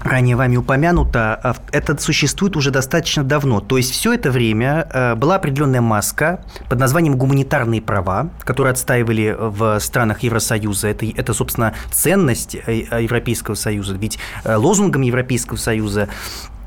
[0.00, 3.60] ранее вами упомянуто, а, это существует уже достаточно давно.
[3.60, 9.36] То есть все это время э, была определенная маска под названием «гуманитарные права», которые отстаивали
[9.38, 10.88] в странах Евросоюза.
[10.88, 13.94] Это, это собственно, ценность э, Европейского Союза.
[13.94, 16.59] Ведь лозунгом Европейского Союза Э,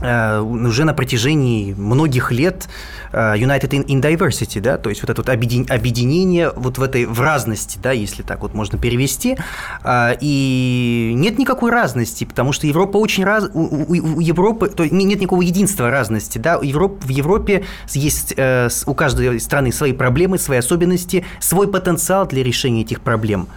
[0.00, 2.68] уже на протяжении многих лет
[3.12, 7.20] э, United in Diversity, да, то есть вот это вот объединение вот в этой в
[7.20, 9.36] разности, да, если так вот можно перевести,
[9.84, 15.20] э, и нет никакой разности, потому что Европа очень раз, у, у Европы, то нет
[15.20, 18.34] никакого единства разности, да, Европ, в Европе есть
[18.86, 23.48] у каждой страны свои проблемы, свои особенности, свой потенциал для решения этих проблем.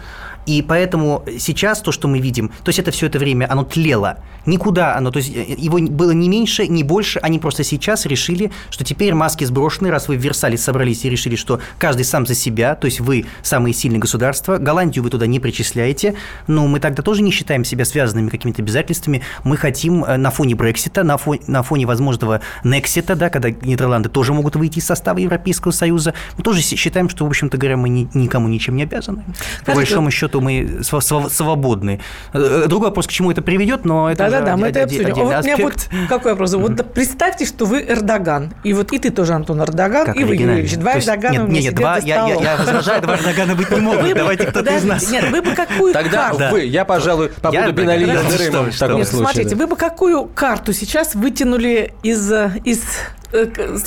[0.46, 4.18] И поэтому сейчас то, что мы видим, то есть это все это время, оно тлело.
[4.46, 8.52] Никуда оно, то есть э, его было не меньше, не больше, они просто сейчас решили,
[8.70, 12.34] что теперь маски сброшены, раз вы в Версале собрались и решили, что каждый сам за
[12.34, 16.14] себя, то есть вы самые сильные государства, Голландию вы туда не причисляете,
[16.46, 20.54] но мы тогда тоже не считаем себя связанными какими-то обязательствами, мы хотим э, на фоне
[20.54, 25.18] Брексита, на фоне, на фоне возможного Нексита, да, когда Нидерланды тоже могут выйти из состава
[25.18, 29.24] Европейского Союза, мы тоже считаем, что, в общем-то говоря, мы ни, никому ничем не обязаны.
[29.64, 30.35] По большому счету,
[30.82, 32.00] что мы свободны.
[32.32, 35.14] Э, другой вопрос, к чему это приведет, но это Да-да-да, мы это обсудим.
[35.14, 36.54] Вот у меня вот какой вопрос.
[36.54, 40.60] Вот представьте, что вы Эрдоган, и вот и ты тоже, Антон, Эрдоган, и вы, Юрий
[40.60, 40.76] Ильич.
[40.76, 44.14] Два Эрдогана у меня Нет, два, я возражаю, два Эрдогана быть не могут.
[44.14, 45.10] Давайте кто-то из нас.
[45.10, 49.04] Нет, вы бы какую Тогда вы, я, пожалуй, побуду Бенали в таком случае.
[49.04, 52.32] Смотрите, вы бы какую карту сейчас вытянули из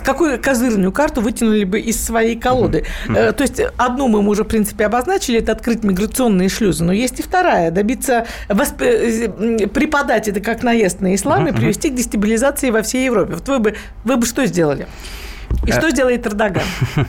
[0.03, 2.85] какую козырную карту вытянули бы из своей колоды.
[3.07, 3.31] Uh-huh.
[3.31, 7.23] То есть одну мы уже, в принципе, обозначили, это открыть миграционные шлюзы, но есть и
[7.23, 8.81] вторая, добиться, восп...
[8.81, 11.53] Э, преподать это как наезд на ислам uh-huh.
[11.53, 13.33] и привести к дестабилизации во всей Европе.
[13.35, 14.87] Вот вы бы, вы бы что сделали?
[15.65, 16.63] И что сделает Эрдоган?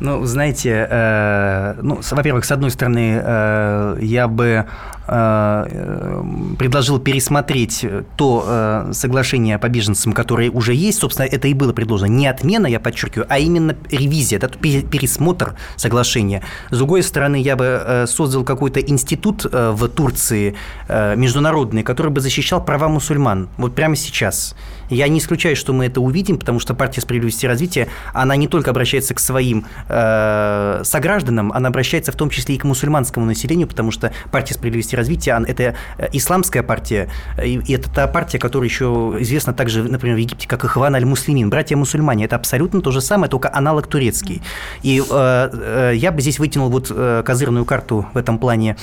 [0.00, 4.64] Ну, знаете, э, ну, во-первых, с одной стороны, э, я бы э,
[5.06, 7.84] предложил пересмотреть
[8.16, 10.98] то э, соглашение по беженцам, которое уже есть.
[11.00, 12.10] Собственно, это и было предложено.
[12.10, 16.42] Не отмена, я подчеркиваю, а именно ревизия, да, пересмотр соглашения.
[16.70, 20.54] С другой стороны, я бы э, создал какой-то институт э, в Турции
[20.88, 23.48] э, международный, который бы защищал права мусульман.
[23.58, 24.54] Вот прямо сейчас.
[24.90, 28.48] Я не исключаю, что мы это увидим, потому что партия справедливости и развития, она не
[28.48, 33.66] только обращается к своим э, согражданам, она обращается в том числе и к мусульманскому населению,
[33.68, 37.08] потому что партия справедливости и развития– это э, исламская партия,
[37.42, 42.24] и это та партия, которая еще известна также, например, в Египте, как Ихван аль-Муслимин, братья-мусульмане.
[42.24, 44.42] Это абсолютно то же самое, только аналог турецкий.
[44.82, 48.76] И э, э, я бы здесь вытянул вот э, козырную карту в этом плане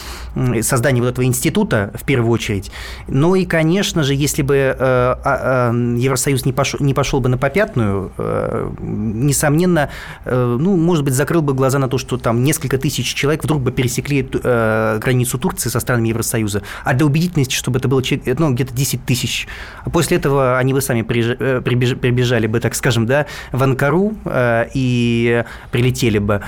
[0.62, 2.72] создания вот этого института, в первую очередь.
[3.08, 7.38] Ну и, конечно же, если бы э, э, Евросоюз не пошел, не пошел бы на
[7.38, 9.90] попятную, э, несомненно,
[10.26, 13.62] э, ну, может быть, закрыл бы глаза на то, что там несколько тысяч человек вдруг
[13.62, 16.64] бы пересекли э, границу Турции со странами Евросоюза.
[16.84, 19.48] А для убедительности, чтобы это было ну, где-то 10 тысяч.
[19.92, 24.14] После этого они бы сами прибежали бы, так скажем, да, в Анкару
[24.74, 26.42] и прилетели бы.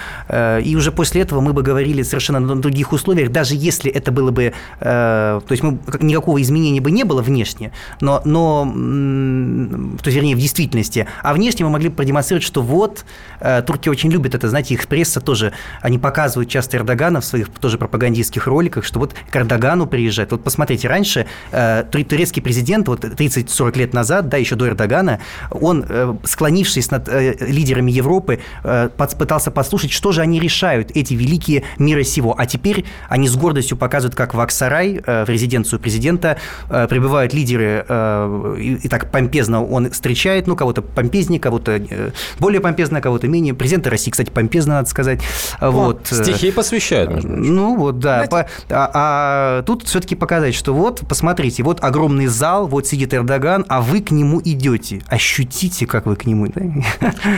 [0.64, 4.32] И уже после этого мы бы говорили совершенно на других условиях, даже если это было
[4.32, 4.54] бы...
[4.80, 10.40] То есть мы, никакого изменения бы не было внешне, но, но то есть, вернее, в
[10.40, 11.08] действительности.
[11.22, 13.06] А внешне мы могли бы продемонстрировать, что вот,
[13.40, 17.50] э, турки очень любят это, знаете, их пресса тоже, они показывают часто Эрдогана в своих
[17.50, 20.32] тоже пропагандистских роликах, что вот Эрдогану приезжать.
[20.32, 25.20] Вот посмотрите, раньше э, турецкий президент, вот 30-40 лет назад, да, еще до Эрдогана,
[25.52, 31.14] он, э, склонившись над э, лидерами Европы, э, пытался послушать, что же они решают, эти
[31.14, 32.36] великие мира сего.
[32.38, 36.38] А теперь они с гордостью показывают, как в Аксарай, э, в резиденцию президента,
[36.70, 42.12] э, прибывают лидеры, э, и, и так помпезно он встречает, ну, кого-то помпезнее, кого-то э,
[42.40, 43.54] более помпезно, кого-то менее.
[43.54, 45.22] Президента России, кстати, помпезно, надо сказать.
[45.60, 46.08] О, вот.
[46.10, 47.24] Стихи посвящают.
[47.24, 48.28] Ну, вот, да.
[48.32, 49.33] А, а
[49.66, 54.12] тут все-таки показать, что вот, посмотрите, вот огромный зал, вот сидит Эрдоган, а вы к
[54.12, 55.02] нему идете.
[55.08, 56.48] Ощутите, как вы к нему.
[56.48, 56.62] Да?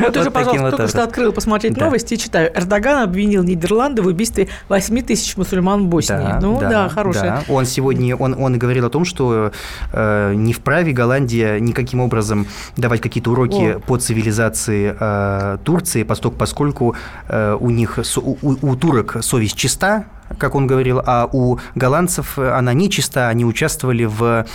[0.01, 2.51] Вот ты же, пожалуйста, только что открыл посмотреть новости и читаю.
[2.55, 6.39] Эрдоган обвинил Нидерланды в убийстве 8 тысяч мусульман в Боснии.
[6.41, 7.43] Ну да, хорошая.
[7.49, 9.51] Он сегодня, он, он говорил о том, что
[9.91, 13.79] э, не вправе Голландия никаким образом давать какие-то уроки о.
[13.79, 16.95] по цивилизации э, Турции, поскольку,
[17.27, 20.05] э, у них, у, у турок совесть чиста,
[20.37, 24.45] как он говорил, а у голландцев она не чиста, они участвовали в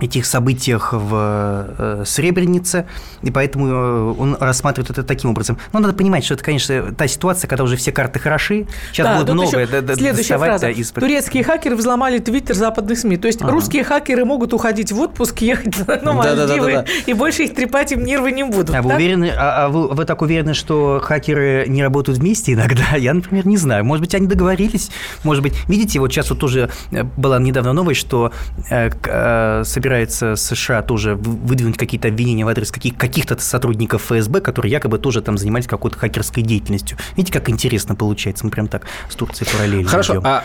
[0.00, 2.86] этих событиях в э, Сребренице,
[3.22, 5.56] и поэтому э, он рассматривает это таким образом.
[5.72, 8.66] Но надо понимать, что это, конечно, та ситуация, когда уже все карты хороши.
[8.92, 10.68] Сейчас да, будет многое Следующая фраза.
[10.70, 10.90] Из...
[10.90, 13.18] Турецкие хакеры взломали твиттер западных СМИ.
[13.18, 13.52] То есть ага.
[13.52, 17.54] русские хакеры могут уходить в отпуск, ехать на Мальдивы, да, да, да, и больше их
[17.54, 18.74] трепать им нервы не будут.
[18.74, 22.84] А вы уверены, а, а вы, вы так уверены, что хакеры не работают вместе иногда?
[22.96, 23.84] Я, например, не знаю.
[23.84, 24.90] Может быть, они договорились?
[25.22, 28.32] Может быть, видите, вот сейчас вот тоже э, была недавно новость, что
[28.70, 34.72] э, э, собирается США тоже выдвинуть какие-то обвинения в адрес каких- каких-то сотрудников ФСБ, которые
[34.72, 36.96] якобы тоже там занимались какой-то хакерской деятельностью.
[37.18, 38.46] Видите, как интересно получается.
[38.46, 40.22] Мы прям так с Турцией параллельно Хорошо, идем.
[40.24, 40.42] а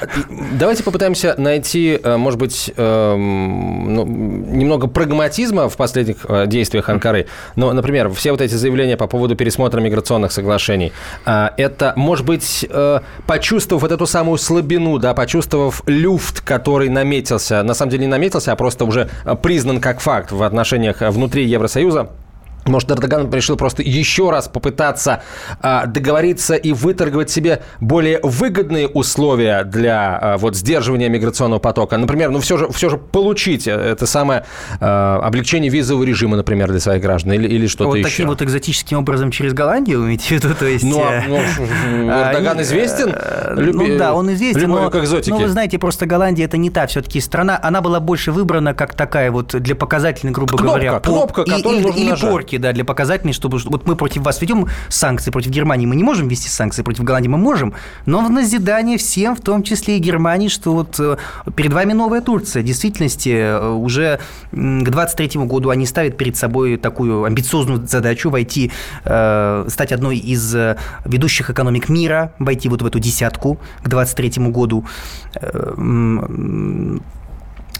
[0.51, 7.27] давайте попытаемся найти, э, может быть, эм, ну, немного прагматизма в последних э, действиях Анкары.
[7.55, 10.91] Но, например, все вот эти заявления по поводу пересмотра миграционных соглашений,
[11.23, 17.63] а, это, может быть, э, почувствовав вот эту самую слабину, да, почувствовав люфт, который наметился,
[17.63, 22.09] на самом деле не наметился, а просто уже признан как факт в отношениях внутри Евросоюза,
[22.69, 25.23] может, Эрдоган решил просто еще раз попытаться
[25.61, 31.97] а, договориться и выторговать себе более выгодные условия для а, вот сдерживания миграционного потока.
[31.97, 34.45] Например, ну все же, все же получить это самое
[34.79, 38.03] а, облегчение визового режима, например, для своих граждан или, или что-то вот еще.
[38.03, 40.53] Вот таким вот экзотическим образом через Голландию, имеете в виду?
[40.53, 41.39] То есть, ну, а, ну,
[42.09, 43.13] а, Эрдоган известен?
[43.13, 45.29] Э, ну да, он известен, но, экзотики.
[45.29, 47.59] но вы знаете, просто Голландия это не та все-таки страна.
[47.61, 51.81] Она была больше выбрана как такая вот для показательной, грубо кнопка, говоря, кнопка, по, которую
[51.81, 52.29] и, нужно или нажать.
[52.29, 56.03] порки, да, для показательной, чтобы вот мы против вас ведем санкции, против Германии мы не
[56.03, 57.73] можем вести санкции, против Голландии мы можем,
[58.05, 61.17] но в назидание всем, в том числе и Германии, что вот э,
[61.55, 62.61] перед вами новая Турция.
[62.61, 64.19] В действительности э, уже
[64.51, 68.71] к 23 году они ставят перед собой такую амбициозную задачу войти,
[69.05, 70.55] э, стать одной из
[71.05, 74.85] ведущих экономик мира, войти вот в эту десятку к 23 году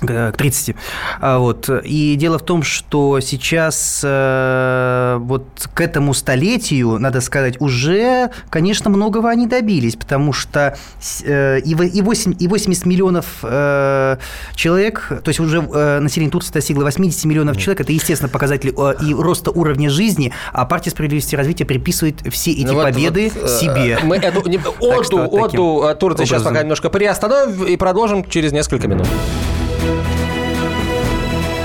[0.02, 0.76] к 30.
[1.20, 1.70] А, вот.
[1.84, 8.90] И дело в том, что сейчас э, вот к этому столетию, надо сказать, уже, конечно,
[8.90, 10.78] многого они добились, потому что
[11.24, 14.18] э, и 8, и 80 миллионов э,
[14.56, 19.52] человек, то есть уже население Турции достигло 80 миллионов человек, это, естественно, показатель и роста
[19.52, 24.00] уровня жизни, а партия справедливости и развития приписывает все эти ну, победы вот, себе.
[24.04, 24.42] Мы эту
[24.80, 29.08] оду, оду Турции сейчас пока немножко приостановим и продолжим через несколько минут.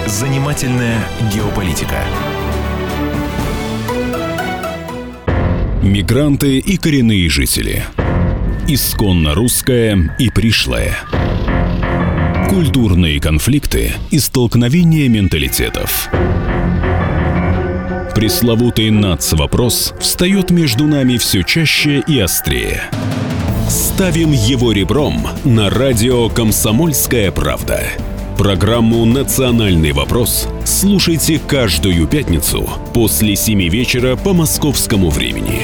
[0.06, 0.98] Занимательная
[1.32, 2.04] геополитика.
[5.82, 7.84] Мигранты и коренные жители.
[8.68, 10.96] Исконно русская и пришлая.
[12.48, 16.08] Культурные конфликты и столкновения менталитетов.
[18.14, 22.84] Пресловутый НАЦ-вопрос встает между нами все чаще и острее.
[23.68, 27.82] Ставим его ребром на радио «Комсомольская правда».
[28.36, 35.62] Программу «Национальный вопрос» слушайте каждую пятницу после 7 вечера по московскому времени.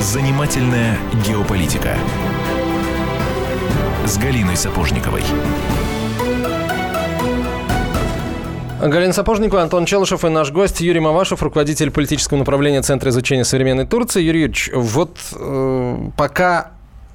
[0.00, 1.96] Занимательная геополитика
[4.06, 5.22] с Галиной Сапожниковой.
[8.90, 13.86] Галина Сапожникова, Антон Челышев и наш гость Юрий Мавашев, руководитель политического направления Центра изучения современной
[13.86, 14.22] Турции.
[14.22, 16.72] Юрий Юрьевич, вот э, пока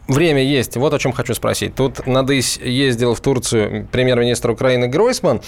[0.08, 0.76] время есть.
[0.76, 1.76] Вот о чем хочу спросить.
[1.76, 5.41] Тут Надысь ездил в Турцию премьер-министр Украины Гройсман,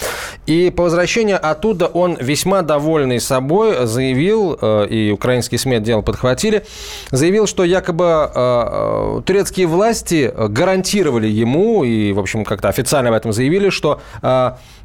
[0.45, 6.66] и по возвращению оттуда он весьма довольный собой заявил, э, и украинские СМИ дело подхватили,
[7.12, 13.16] заявил, что якобы э, э, турецкие власти гарантировали ему, и, в общем, как-то официально об
[13.16, 13.99] этом заявили, что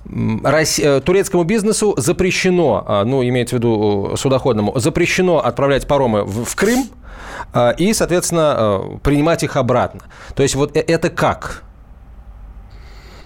[0.05, 6.89] турецкому бизнесу запрещено, ну, имеется в виду судоходному, запрещено отправлять паромы в Крым,
[7.79, 10.03] и, соответственно, а, принимать их обратно.
[10.35, 11.63] То есть вот э, это как?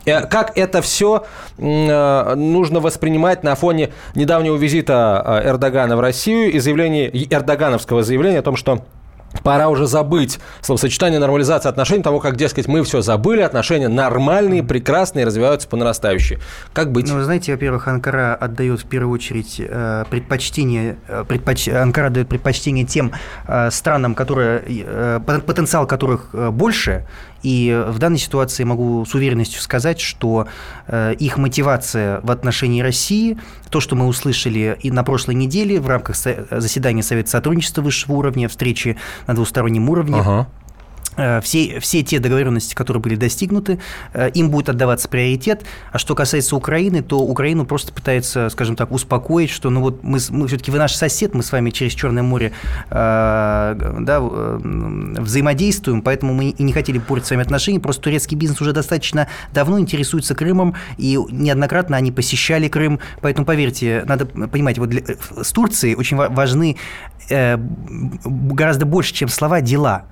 [0.06, 1.26] Э, как это все
[1.58, 8.42] а, нужно воспринимать на фоне недавнего визита Эрдогана в Россию и заявления, эрдогановского заявления о
[8.42, 8.84] том, что
[9.42, 15.26] Пора уже забыть словосочетание нормализация отношений, того, как, дескать, мы все забыли, отношения нормальные, прекрасные,
[15.26, 16.38] развиваются по нарастающей.
[16.72, 17.08] Как быть?
[17.08, 21.68] Ну, вы знаете, во-первых, Анкара отдает в первую очередь э, предпочтение, э, предпоч...
[21.68, 23.12] Анкара дает предпочтение тем
[23.46, 27.06] э, странам, которые, потенциал которых больше,
[27.44, 30.48] и в данной ситуации могу с уверенностью сказать, что
[30.88, 33.38] э, их мотивация в отношении России,
[33.68, 38.48] то, что мы услышали и на прошлой неделе в рамках заседания Совета сотрудничества высшего уровня,
[38.48, 40.48] встречи на двустороннем уровне, ага.
[41.16, 43.78] Э, все, все те договоренности, которые были достигнуты,
[44.12, 45.64] э, им будет отдаваться приоритет.
[45.92, 50.18] А что касается Украины, то Украину просто пытается, скажем так, успокоить, что ну вот мы,
[50.30, 52.52] мы все-таки вы наш сосед, мы с вами через Черное море
[52.90, 57.80] э, да, взаимодействуем, поэтому мы и не хотели портить с вами отношения.
[57.80, 62.98] Просто турецкий бизнес уже достаточно давно интересуется Крымом, и неоднократно они посещали Крым.
[63.20, 65.02] Поэтому, поверьте, надо понимать, вот для,
[65.40, 66.76] с Турцией очень важны
[67.28, 70.06] гораздо больше, чем слова, дела.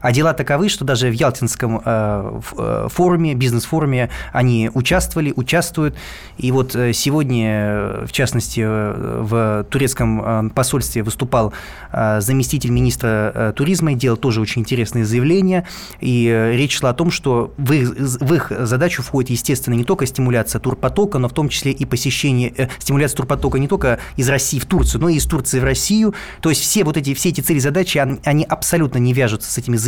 [0.00, 5.96] А дела таковы, что даже в Ялтинском э, э, форуме, бизнес-форуме они участвовали, участвуют.
[6.36, 11.52] И вот э, сегодня, в частности, в турецком посольстве выступал
[11.92, 15.66] заместитель министра туризма и делал тоже очень интересные заявления.
[16.00, 20.06] И речь шла о том, что в их, в их задачу входит, естественно, не только
[20.06, 24.66] стимуляция турпотока, но в том числе и посещение, стимуляция турпотока не только из России в
[24.66, 26.14] Турцию, но и из Турции в Россию.
[26.40, 29.76] То есть все вот эти, все эти цели задачи, они абсолютно не вяжутся с этими
[29.76, 29.87] заявлениями,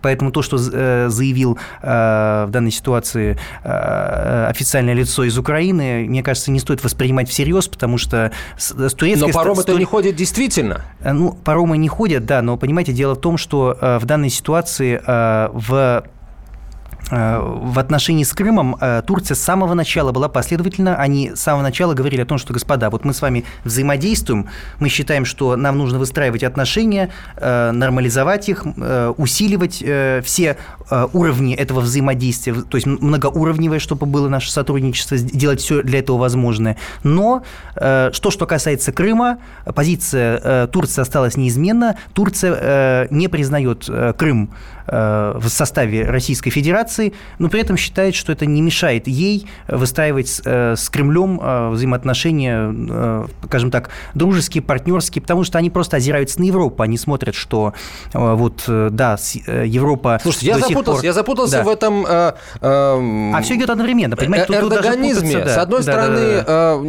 [0.00, 6.22] поэтому то, что э, заявил э, в данной ситуации э, официальное лицо из Украины, мне
[6.22, 9.28] кажется, не стоит воспринимать всерьез, потому что с, с турецкой...
[9.28, 10.82] Но паромы-то не ходят действительно.
[11.04, 16.04] Ну, паромы не ходят, да, но, понимаете, дело в том, что в данной ситуации в
[17.10, 20.96] в отношении с Крымом э, Турция с самого начала была последовательна.
[20.96, 24.48] Они с самого начала говорили о том, что, господа, вот мы с вами взаимодействуем,
[24.78, 28.64] мы считаем, что нам нужно выстраивать отношения, э, нормализовать их,
[29.16, 29.84] усиливать
[30.24, 30.56] все
[31.12, 36.76] уровни этого взаимодействия, то есть многоуровневое, чтобы было наше сотрудничество, делать все для этого возможное.
[37.02, 37.42] Но
[37.74, 39.38] что, что касается Крыма,
[39.74, 41.96] позиция Турции осталась неизменна.
[42.12, 43.88] Турция не признает
[44.18, 44.50] Крым
[44.86, 50.74] в составе Российской Федерации, но при этом считает, что это не мешает ей выстраивать э,
[50.76, 56.44] с Кремлем э, взаимоотношения, э, скажем так, дружеские, партнерские, потому что они просто озираются на
[56.44, 57.74] Европу, они смотрят, что
[58.12, 59.16] вот, да,
[59.46, 61.04] Европа Слушайте, я запутался, пор...
[61.04, 61.64] я запутался да.
[61.64, 62.06] в этом...
[62.06, 64.46] Э, э, а все идет одновременно, понимаете?
[64.46, 65.32] Тут, эрдоганизме.
[65.32, 65.54] Тут да.
[65.54, 66.36] С одной да, стороны...
[66.36, 66.80] Да, да,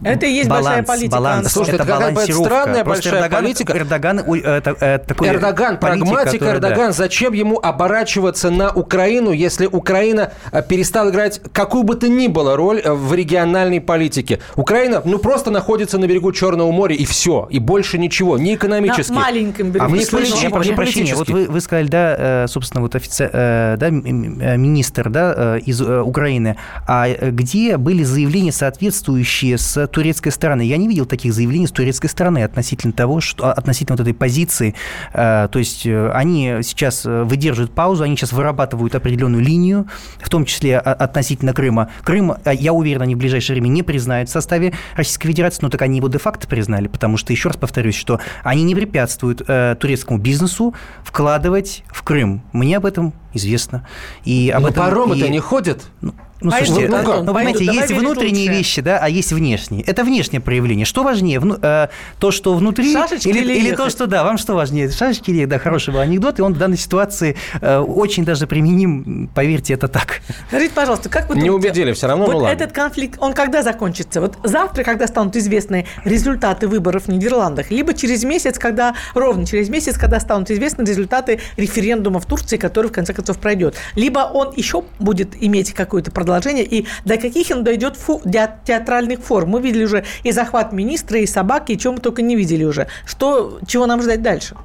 [0.00, 0.10] да.
[0.10, 1.10] Это и есть баланс, большая политика.
[1.12, 3.76] Баланс, Слушайте, это, это какая-то странная Просто большая Эрдоган, политика.
[3.76, 9.66] Эрдоган, это, это такой Эрдоган, политик, прагматик, который, Эрдоган, зачем ему оборачиваться на Украину, если
[9.66, 14.40] Украина э, перестала играть какую бы то ни было роль э, в региональной политике?
[14.56, 19.12] Украина, ну, просто находится на берегу Черного моря, и все, и больше ничего, не экономически.
[19.12, 19.86] На маленьком берегу.
[19.86, 23.30] А вы слышите, я прошу прощения, вот вы, вы сказали, да, э, собственно, вот офицер,
[23.32, 30.62] да, министр, да, из Украины, а где были заявления, соответствующие с турецкой стороны?
[30.62, 34.74] Я не видел таких заявлений с турецкой стороны относительно того, что относительно вот этой позиции.
[35.12, 39.86] То есть они сейчас выдерживают паузу, они сейчас вырабатывают определенную линию,
[40.20, 41.90] в том числе относительно Крыма.
[42.02, 45.70] Крым, э, я уверен, они в ближайшее время не признают в составе Российской Федерации, но
[45.70, 49.76] так они его де-факто признали, потому что, еще раз повторюсь, что они не препятствуют э,
[49.78, 50.74] турецкому бизнесу
[51.04, 52.42] вкладывать в Крым.
[52.52, 53.86] Мне об этом известно.
[54.24, 55.30] И об но этом, паромы-то и...
[55.30, 55.82] не ходят.
[56.00, 59.82] Ну, ну, слушайте, ну, ну, ну, понимаете, есть внутренние вещи, да, а есть внешние.
[59.84, 60.84] Это внешнее проявление.
[60.84, 61.88] Что важнее, вну, э,
[62.18, 64.90] то, что внутри, Шашечки или, или, или то, что, да, вам что важнее?
[64.90, 69.30] Шашечки или, да, хороший был анекдот, и он в данной ситуации э, очень даже применим,
[69.34, 70.20] поверьте, это так.
[70.48, 72.54] Скажите, пожалуйста, как вы Не думаете, убедили все равно, вот ну ладно.
[72.54, 74.20] этот конфликт, он когда закончится?
[74.20, 79.68] Вот завтра, когда станут известны результаты выборов в Нидерландах, либо через месяц, когда, ровно через
[79.68, 83.76] месяц, когда станут известны результаты референдума в Турции, который, в конце концов, пройдет.
[83.94, 88.20] Либо он еще будет иметь какое-то продолжение, и до каких он дойдет фу,
[88.64, 89.50] театральных форм.
[89.50, 92.86] Мы видели уже и захват министра, и собаки, и чем мы только не видели уже.
[93.06, 94.56] Что, чего нам ждать дальше?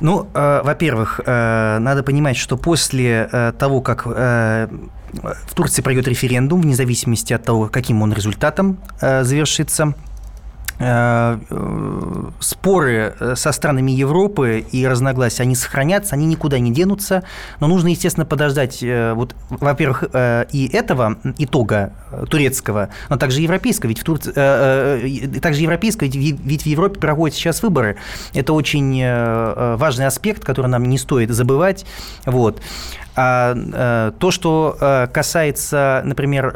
[0.00, 4.68] Ну, э, во-первых, э, надо понимать, что после э, того, как э,
[5.12, 9.94] в Турции пройдет референдум, вне зависимости от того, каким он результатом э, завершится,
[12.40, 17.22] споры э, со странами Европы и разногласия, они сохранятся, они никуда не денутся,
[17.60, 20.04] но нужно, естественно, подождать, вот, во-первых,
[20.50, 21.92] и этого итога
[22.28, 27.96] турецкого, но также европейского, ведь в Турции, также европейского, ведь в Европе проходят сейчас выборы.
[28.34, 29.02] Это очень
[29.76, 31.86] важный аспект, который нам не стоит забывать.
[32.26, 32.60] Вот.
[33.14, 36.54] А то, что касается, например,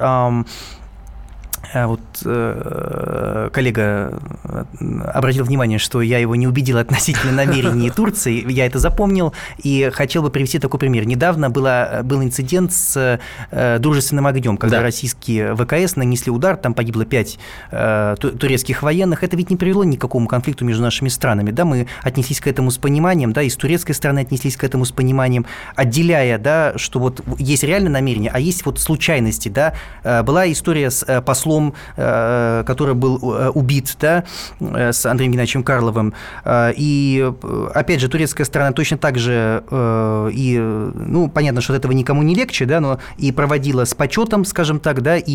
[1.75, 4.65] вот э, коллега э,
[5.13, 8.45] обратил внимание, что я его не убедил относительно намерений Турции.
[8.51, 11.07] Я это запомнил и хотел бы привести такой пример.
[11.07, 14.83] Недавно была, был инцидент с э, дружественным огнем, когда да.
[14.83, 17.39] российские ВКС нанесли удар, там погибло пять
[17.71, 19.25] э, турецких военных.
[19.25, 21.51] Это ведь не привело ни к какому конфликту между нашими странами.
[21.51, 24.85] Да, мы отнеслись к этому с пониманием, да, и с турецкой стороны отнеслись к этому
[24.85, 29.75] с пониманием, отделяя, да, что вот есть реальное намерение, а есть вот случайности, да.
[30.03, 34.25] Э, была история с э, послом послом, э, который был э, убит, да,
[34.61, 36.15] э, с Андреем Геннадьевичем Карловым.
[36.47, 37.33] И,
[37.75, 40.59] опять же, турецкая сторона точно так же, и,
[40.95, 44.81] ну, понятно, что от этого никому не легче, да, но и проводила с почетом, скажем
[44.81, 45.33] так, да, и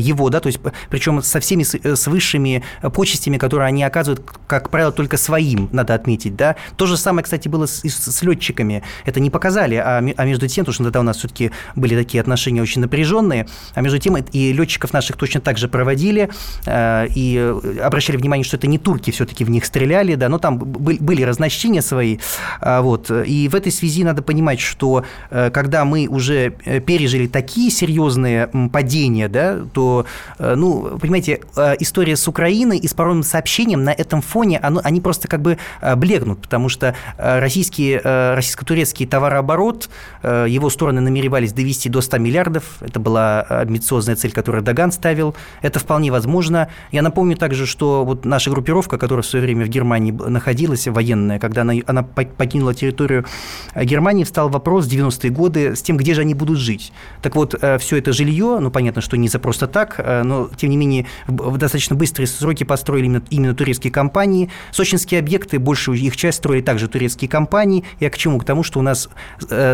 [0.00, 2.62] его, да, то есть, причем со всеми, с высшими
[2.94, 6.56] почестями, которые они оказывают, как правило, только своим, надо отметить, да.
[6.76, 8.82] То же самое, кстати, было с, с летчиками.
[9.04, 12.20] Это не показали, а, а между тем, потому что тогда у нас все-таки были такие
[12.20, 16.28] отношения очень напряженные, а между тем и летчиков наших точно точно так же проводили
[16.66, 20.58] э, и обращали внимание, что это не турки все-таки в них стреляли, да, но там
[20.58, 22.18] были разночтения свои.
[22.60, 23.10] А, вот.
[23.10, 28.48] И в этой связи надо понимать, что э, когда мы уже э, пережили такие серьезные
[28.72, 30.06] падения, да, то,
[30.38, 31.40] ну, понимаете,
[31.80, 35.58] история с Украиной и с паромным сообщением на этом фоне, оно, они просто как бы
[35.96, 39.88] блекнут, потому что российский, российско-турецкий товарооборот,
[40.22, 45.34] его стороны намеревались довести до 100 миллиардов, это была амбициозная цель, которую Даган ставил, правил.
[45.62, 46.68] Это вполне возможно.
[46.92, 51.38] Я напомню также, что вот наша группировка, которая в свое время в Германии находилась, военная,
[51.38, 53.24] когда она, она покинула территорию
[53.74, 56.92] э, Германии, встал вопрос в 90-е годы с тем, где же они будут жить.
[57.22, 60.50] Так вот, э, все это жилье, ну, понятно, что не за просто так, э, но,
[60.56, 64.50] тем не менее, в достаточно быстрые сроки построили именно, именно турецкие компании.
[64.70, 67.84] Сочинские объекты, большую их часть строили также турецкие компании.
[68.00, 68.38] Я к чему?
[68.38, 69.08] К тому, что у нас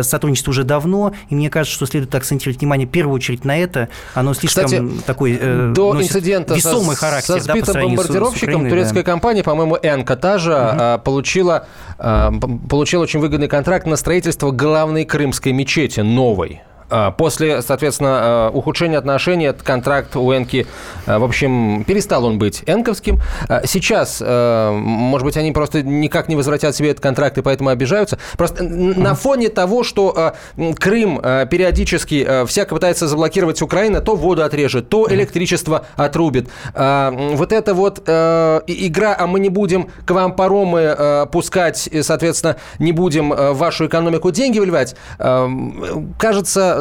[0.01, 3.89] сотрудничество уже давно, и мне кажется, что следует акцентировать внимание в первую очередь на это.
[4.13, 7.33] Оно слишком Кстати, такой э, До инцидента весомый со, характер.
[7.35, 9.11] Со сбитым да, бомбардировщиком Украиной, турецкая да.
[9.11, 11.03] компания, по-моему, Энка та же, угу.
[11.03, 11.67] получила,
[11.97, 12.31] а,
[12.69, 16.61] получила очень выгодный контракт на строительство главной крымской мечети, новой.
[16.89, 20.67] А, после, соответственно, а, ухудшения отношений этот контракт у Энки,
[21.05, 23.19] а, в общем, перестал он быть энковским.
[23.65, 28.17] Сейчас, может быть, они просто никак не возвратят себе этот контракт и поэтому обижаются.
[28.37, 30.33] Просто на фоне того, что
[30.79, 36.47] Крым периодически всяко пытается заблокировать Украина, то воду отрежет, то электричество отрубит.
[36.73, 42.91] Вот эта вот игра, а мы не будем к вам паромы пускать, и, соответственно, не
[42.91, 46.72] будем в вашу экономику деньги вливать, кажется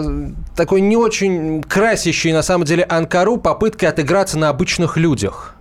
[0.56, 5.56] такой не очень красящий, на самом деле, Анкару попыткой отыграться на обычных людях.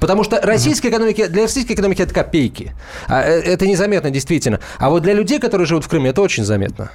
[0.00, 2.72] Потому что российской экономики, для российской экономики это копейки.
[3.08, 4.60] А, э, это незаметно, действительно.
[4.78, 6.90] А вот для людей, которые живут в Крыме, это очень заметно.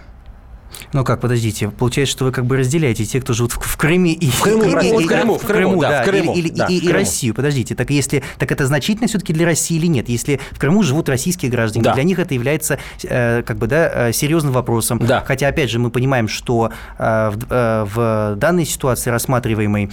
[0.94, 4.14] Ну как, подождите, получается, что вы как бы разделяете те, кто живут в, в Крыме
[4.14, 6.88] и в Крыму, и, в, Крыму, в, Крыму, да, в Крыму, или, да, и, и,
[6.88, 7.34] и Россию.
[7.34, 10.08] Подождите, так если так это значительно все-таки для России или нет?
[10.08, 11.94] Если в Крыму живут российские граждане, да.
[11.96, 15.00] для них это является э, как бы да э, серьезным вопросом.
[15.00, 15.24] Да.
[15.26, 19.90] Хотя опять же мы понимаем, что э, в, э, в данной ситуации рассматриваемой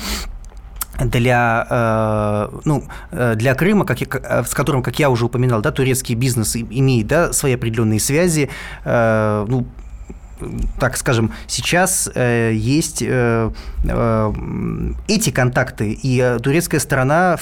[0.99, 5.71] для, э, ну, э, для Крыма, как я, с которым, как я уже упоминал, да,
[5.71, 8.51] турецкий бизнес имеет да, свои определенные связи.
[8.85, 9.67] Ну,
[10.79, 13.51] так скажем, сейчас э, есть э,
[13.85, 14.33] э,
[15.09, 17.39] эти контакты, и э, турецкая сторона,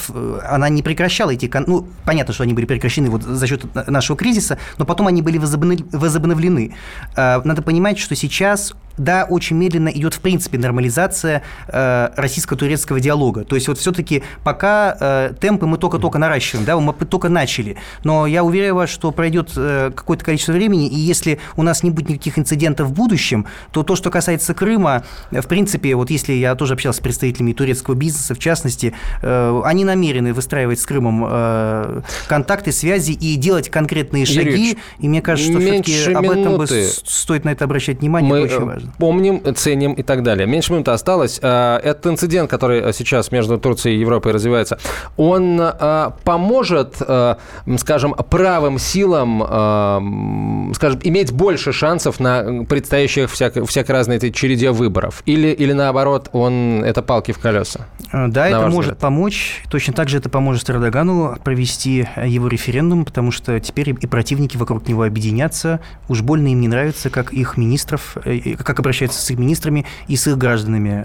[0.49, 1.70] она не прекращала эти контакты.
[1.70, 5.38] Ну, понятно, что они были прекращены вот за счет нашего кризиса, но потом они были
[5.38, 6.74] возобновлены.
[7.16, 13.44] Э, надо понимать, что сейчас да, очень медленно идет, в принципе, нормализация э, российско-турецкого диалога.
[13.44, 17.76] То есть вот все-таки пока э, темпы мы только-только наращиваем, да, мы только начали.
[18.05, 21.90] Но я уверяю вас, что пройдет э, какое-то количество времени, и если у нас не
[21.90, 26.55] будет никаких инцидентов в будущем, то то, что касается Крыма, в принципе, вот если я
[26.55, 32.03] тоже общался с представителями турецкого бизнеса, в частности, э, они намерены выстраивать с Крымом э,
[32.28, 34.38] контакты, связи и делать конкретные шаги.
[34.38, 38.38] Юрьевич, и мне кажется, что все-таки об этом бы стоит на это обращать внимание, мы,
[38.38, 38.88] это очень важно.
[38.99, 40.47] Помним, ценим и так далее.
[40.47, 41.41] Меньше минуты осталось.
[41.43, 44.78] А, этот инцидент, который сейчас между Турцией и Европой развивается,
[45.16, 47.39] он а, поможет, а,
[47.76, 55.22] скажем, правым силам, скажем, иметь больше шансов на предстоящих всяко, всяко разной этой череде выборов?
[55.26, 57.86] Или, или наоборот, он это палки в колеса?
[58.12, 58.99] Да, это может взгляд?
[58.99, 59.62] помочь.
[59.70, 64.89] Точно так же это поможет Эрдогану провести его референдум, потому что теперь и противники вокруг
[64.89, 65.80] него объединятся.
[66.09, 70.16] Уж больно им не нравится, как их министров, э, как обращаются с их министрами и
[70.16, 71.05] с их гражданами.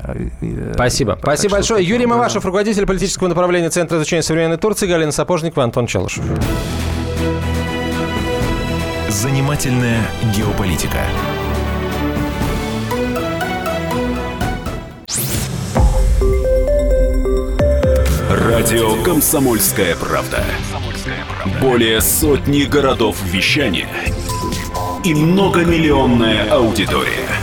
[0.73, 1.13] Спасибо.
[1.13, 1.83] Так Спасибо большое.
[1.83, 6.23] Юрий Мавашев, руководитель политического направления Центра изучения современной Турции, Галина Сапожникова, Антон Челышев.
[9.09, 10.01] Занимательная
[10.35, 10.99] геополитика.
[18.29, 20.43] Радио «Комсомольская правда».
[21.59, 23.87] Более сотни городов вещания
[25.03, 27.42] и многомиллионная аудитория.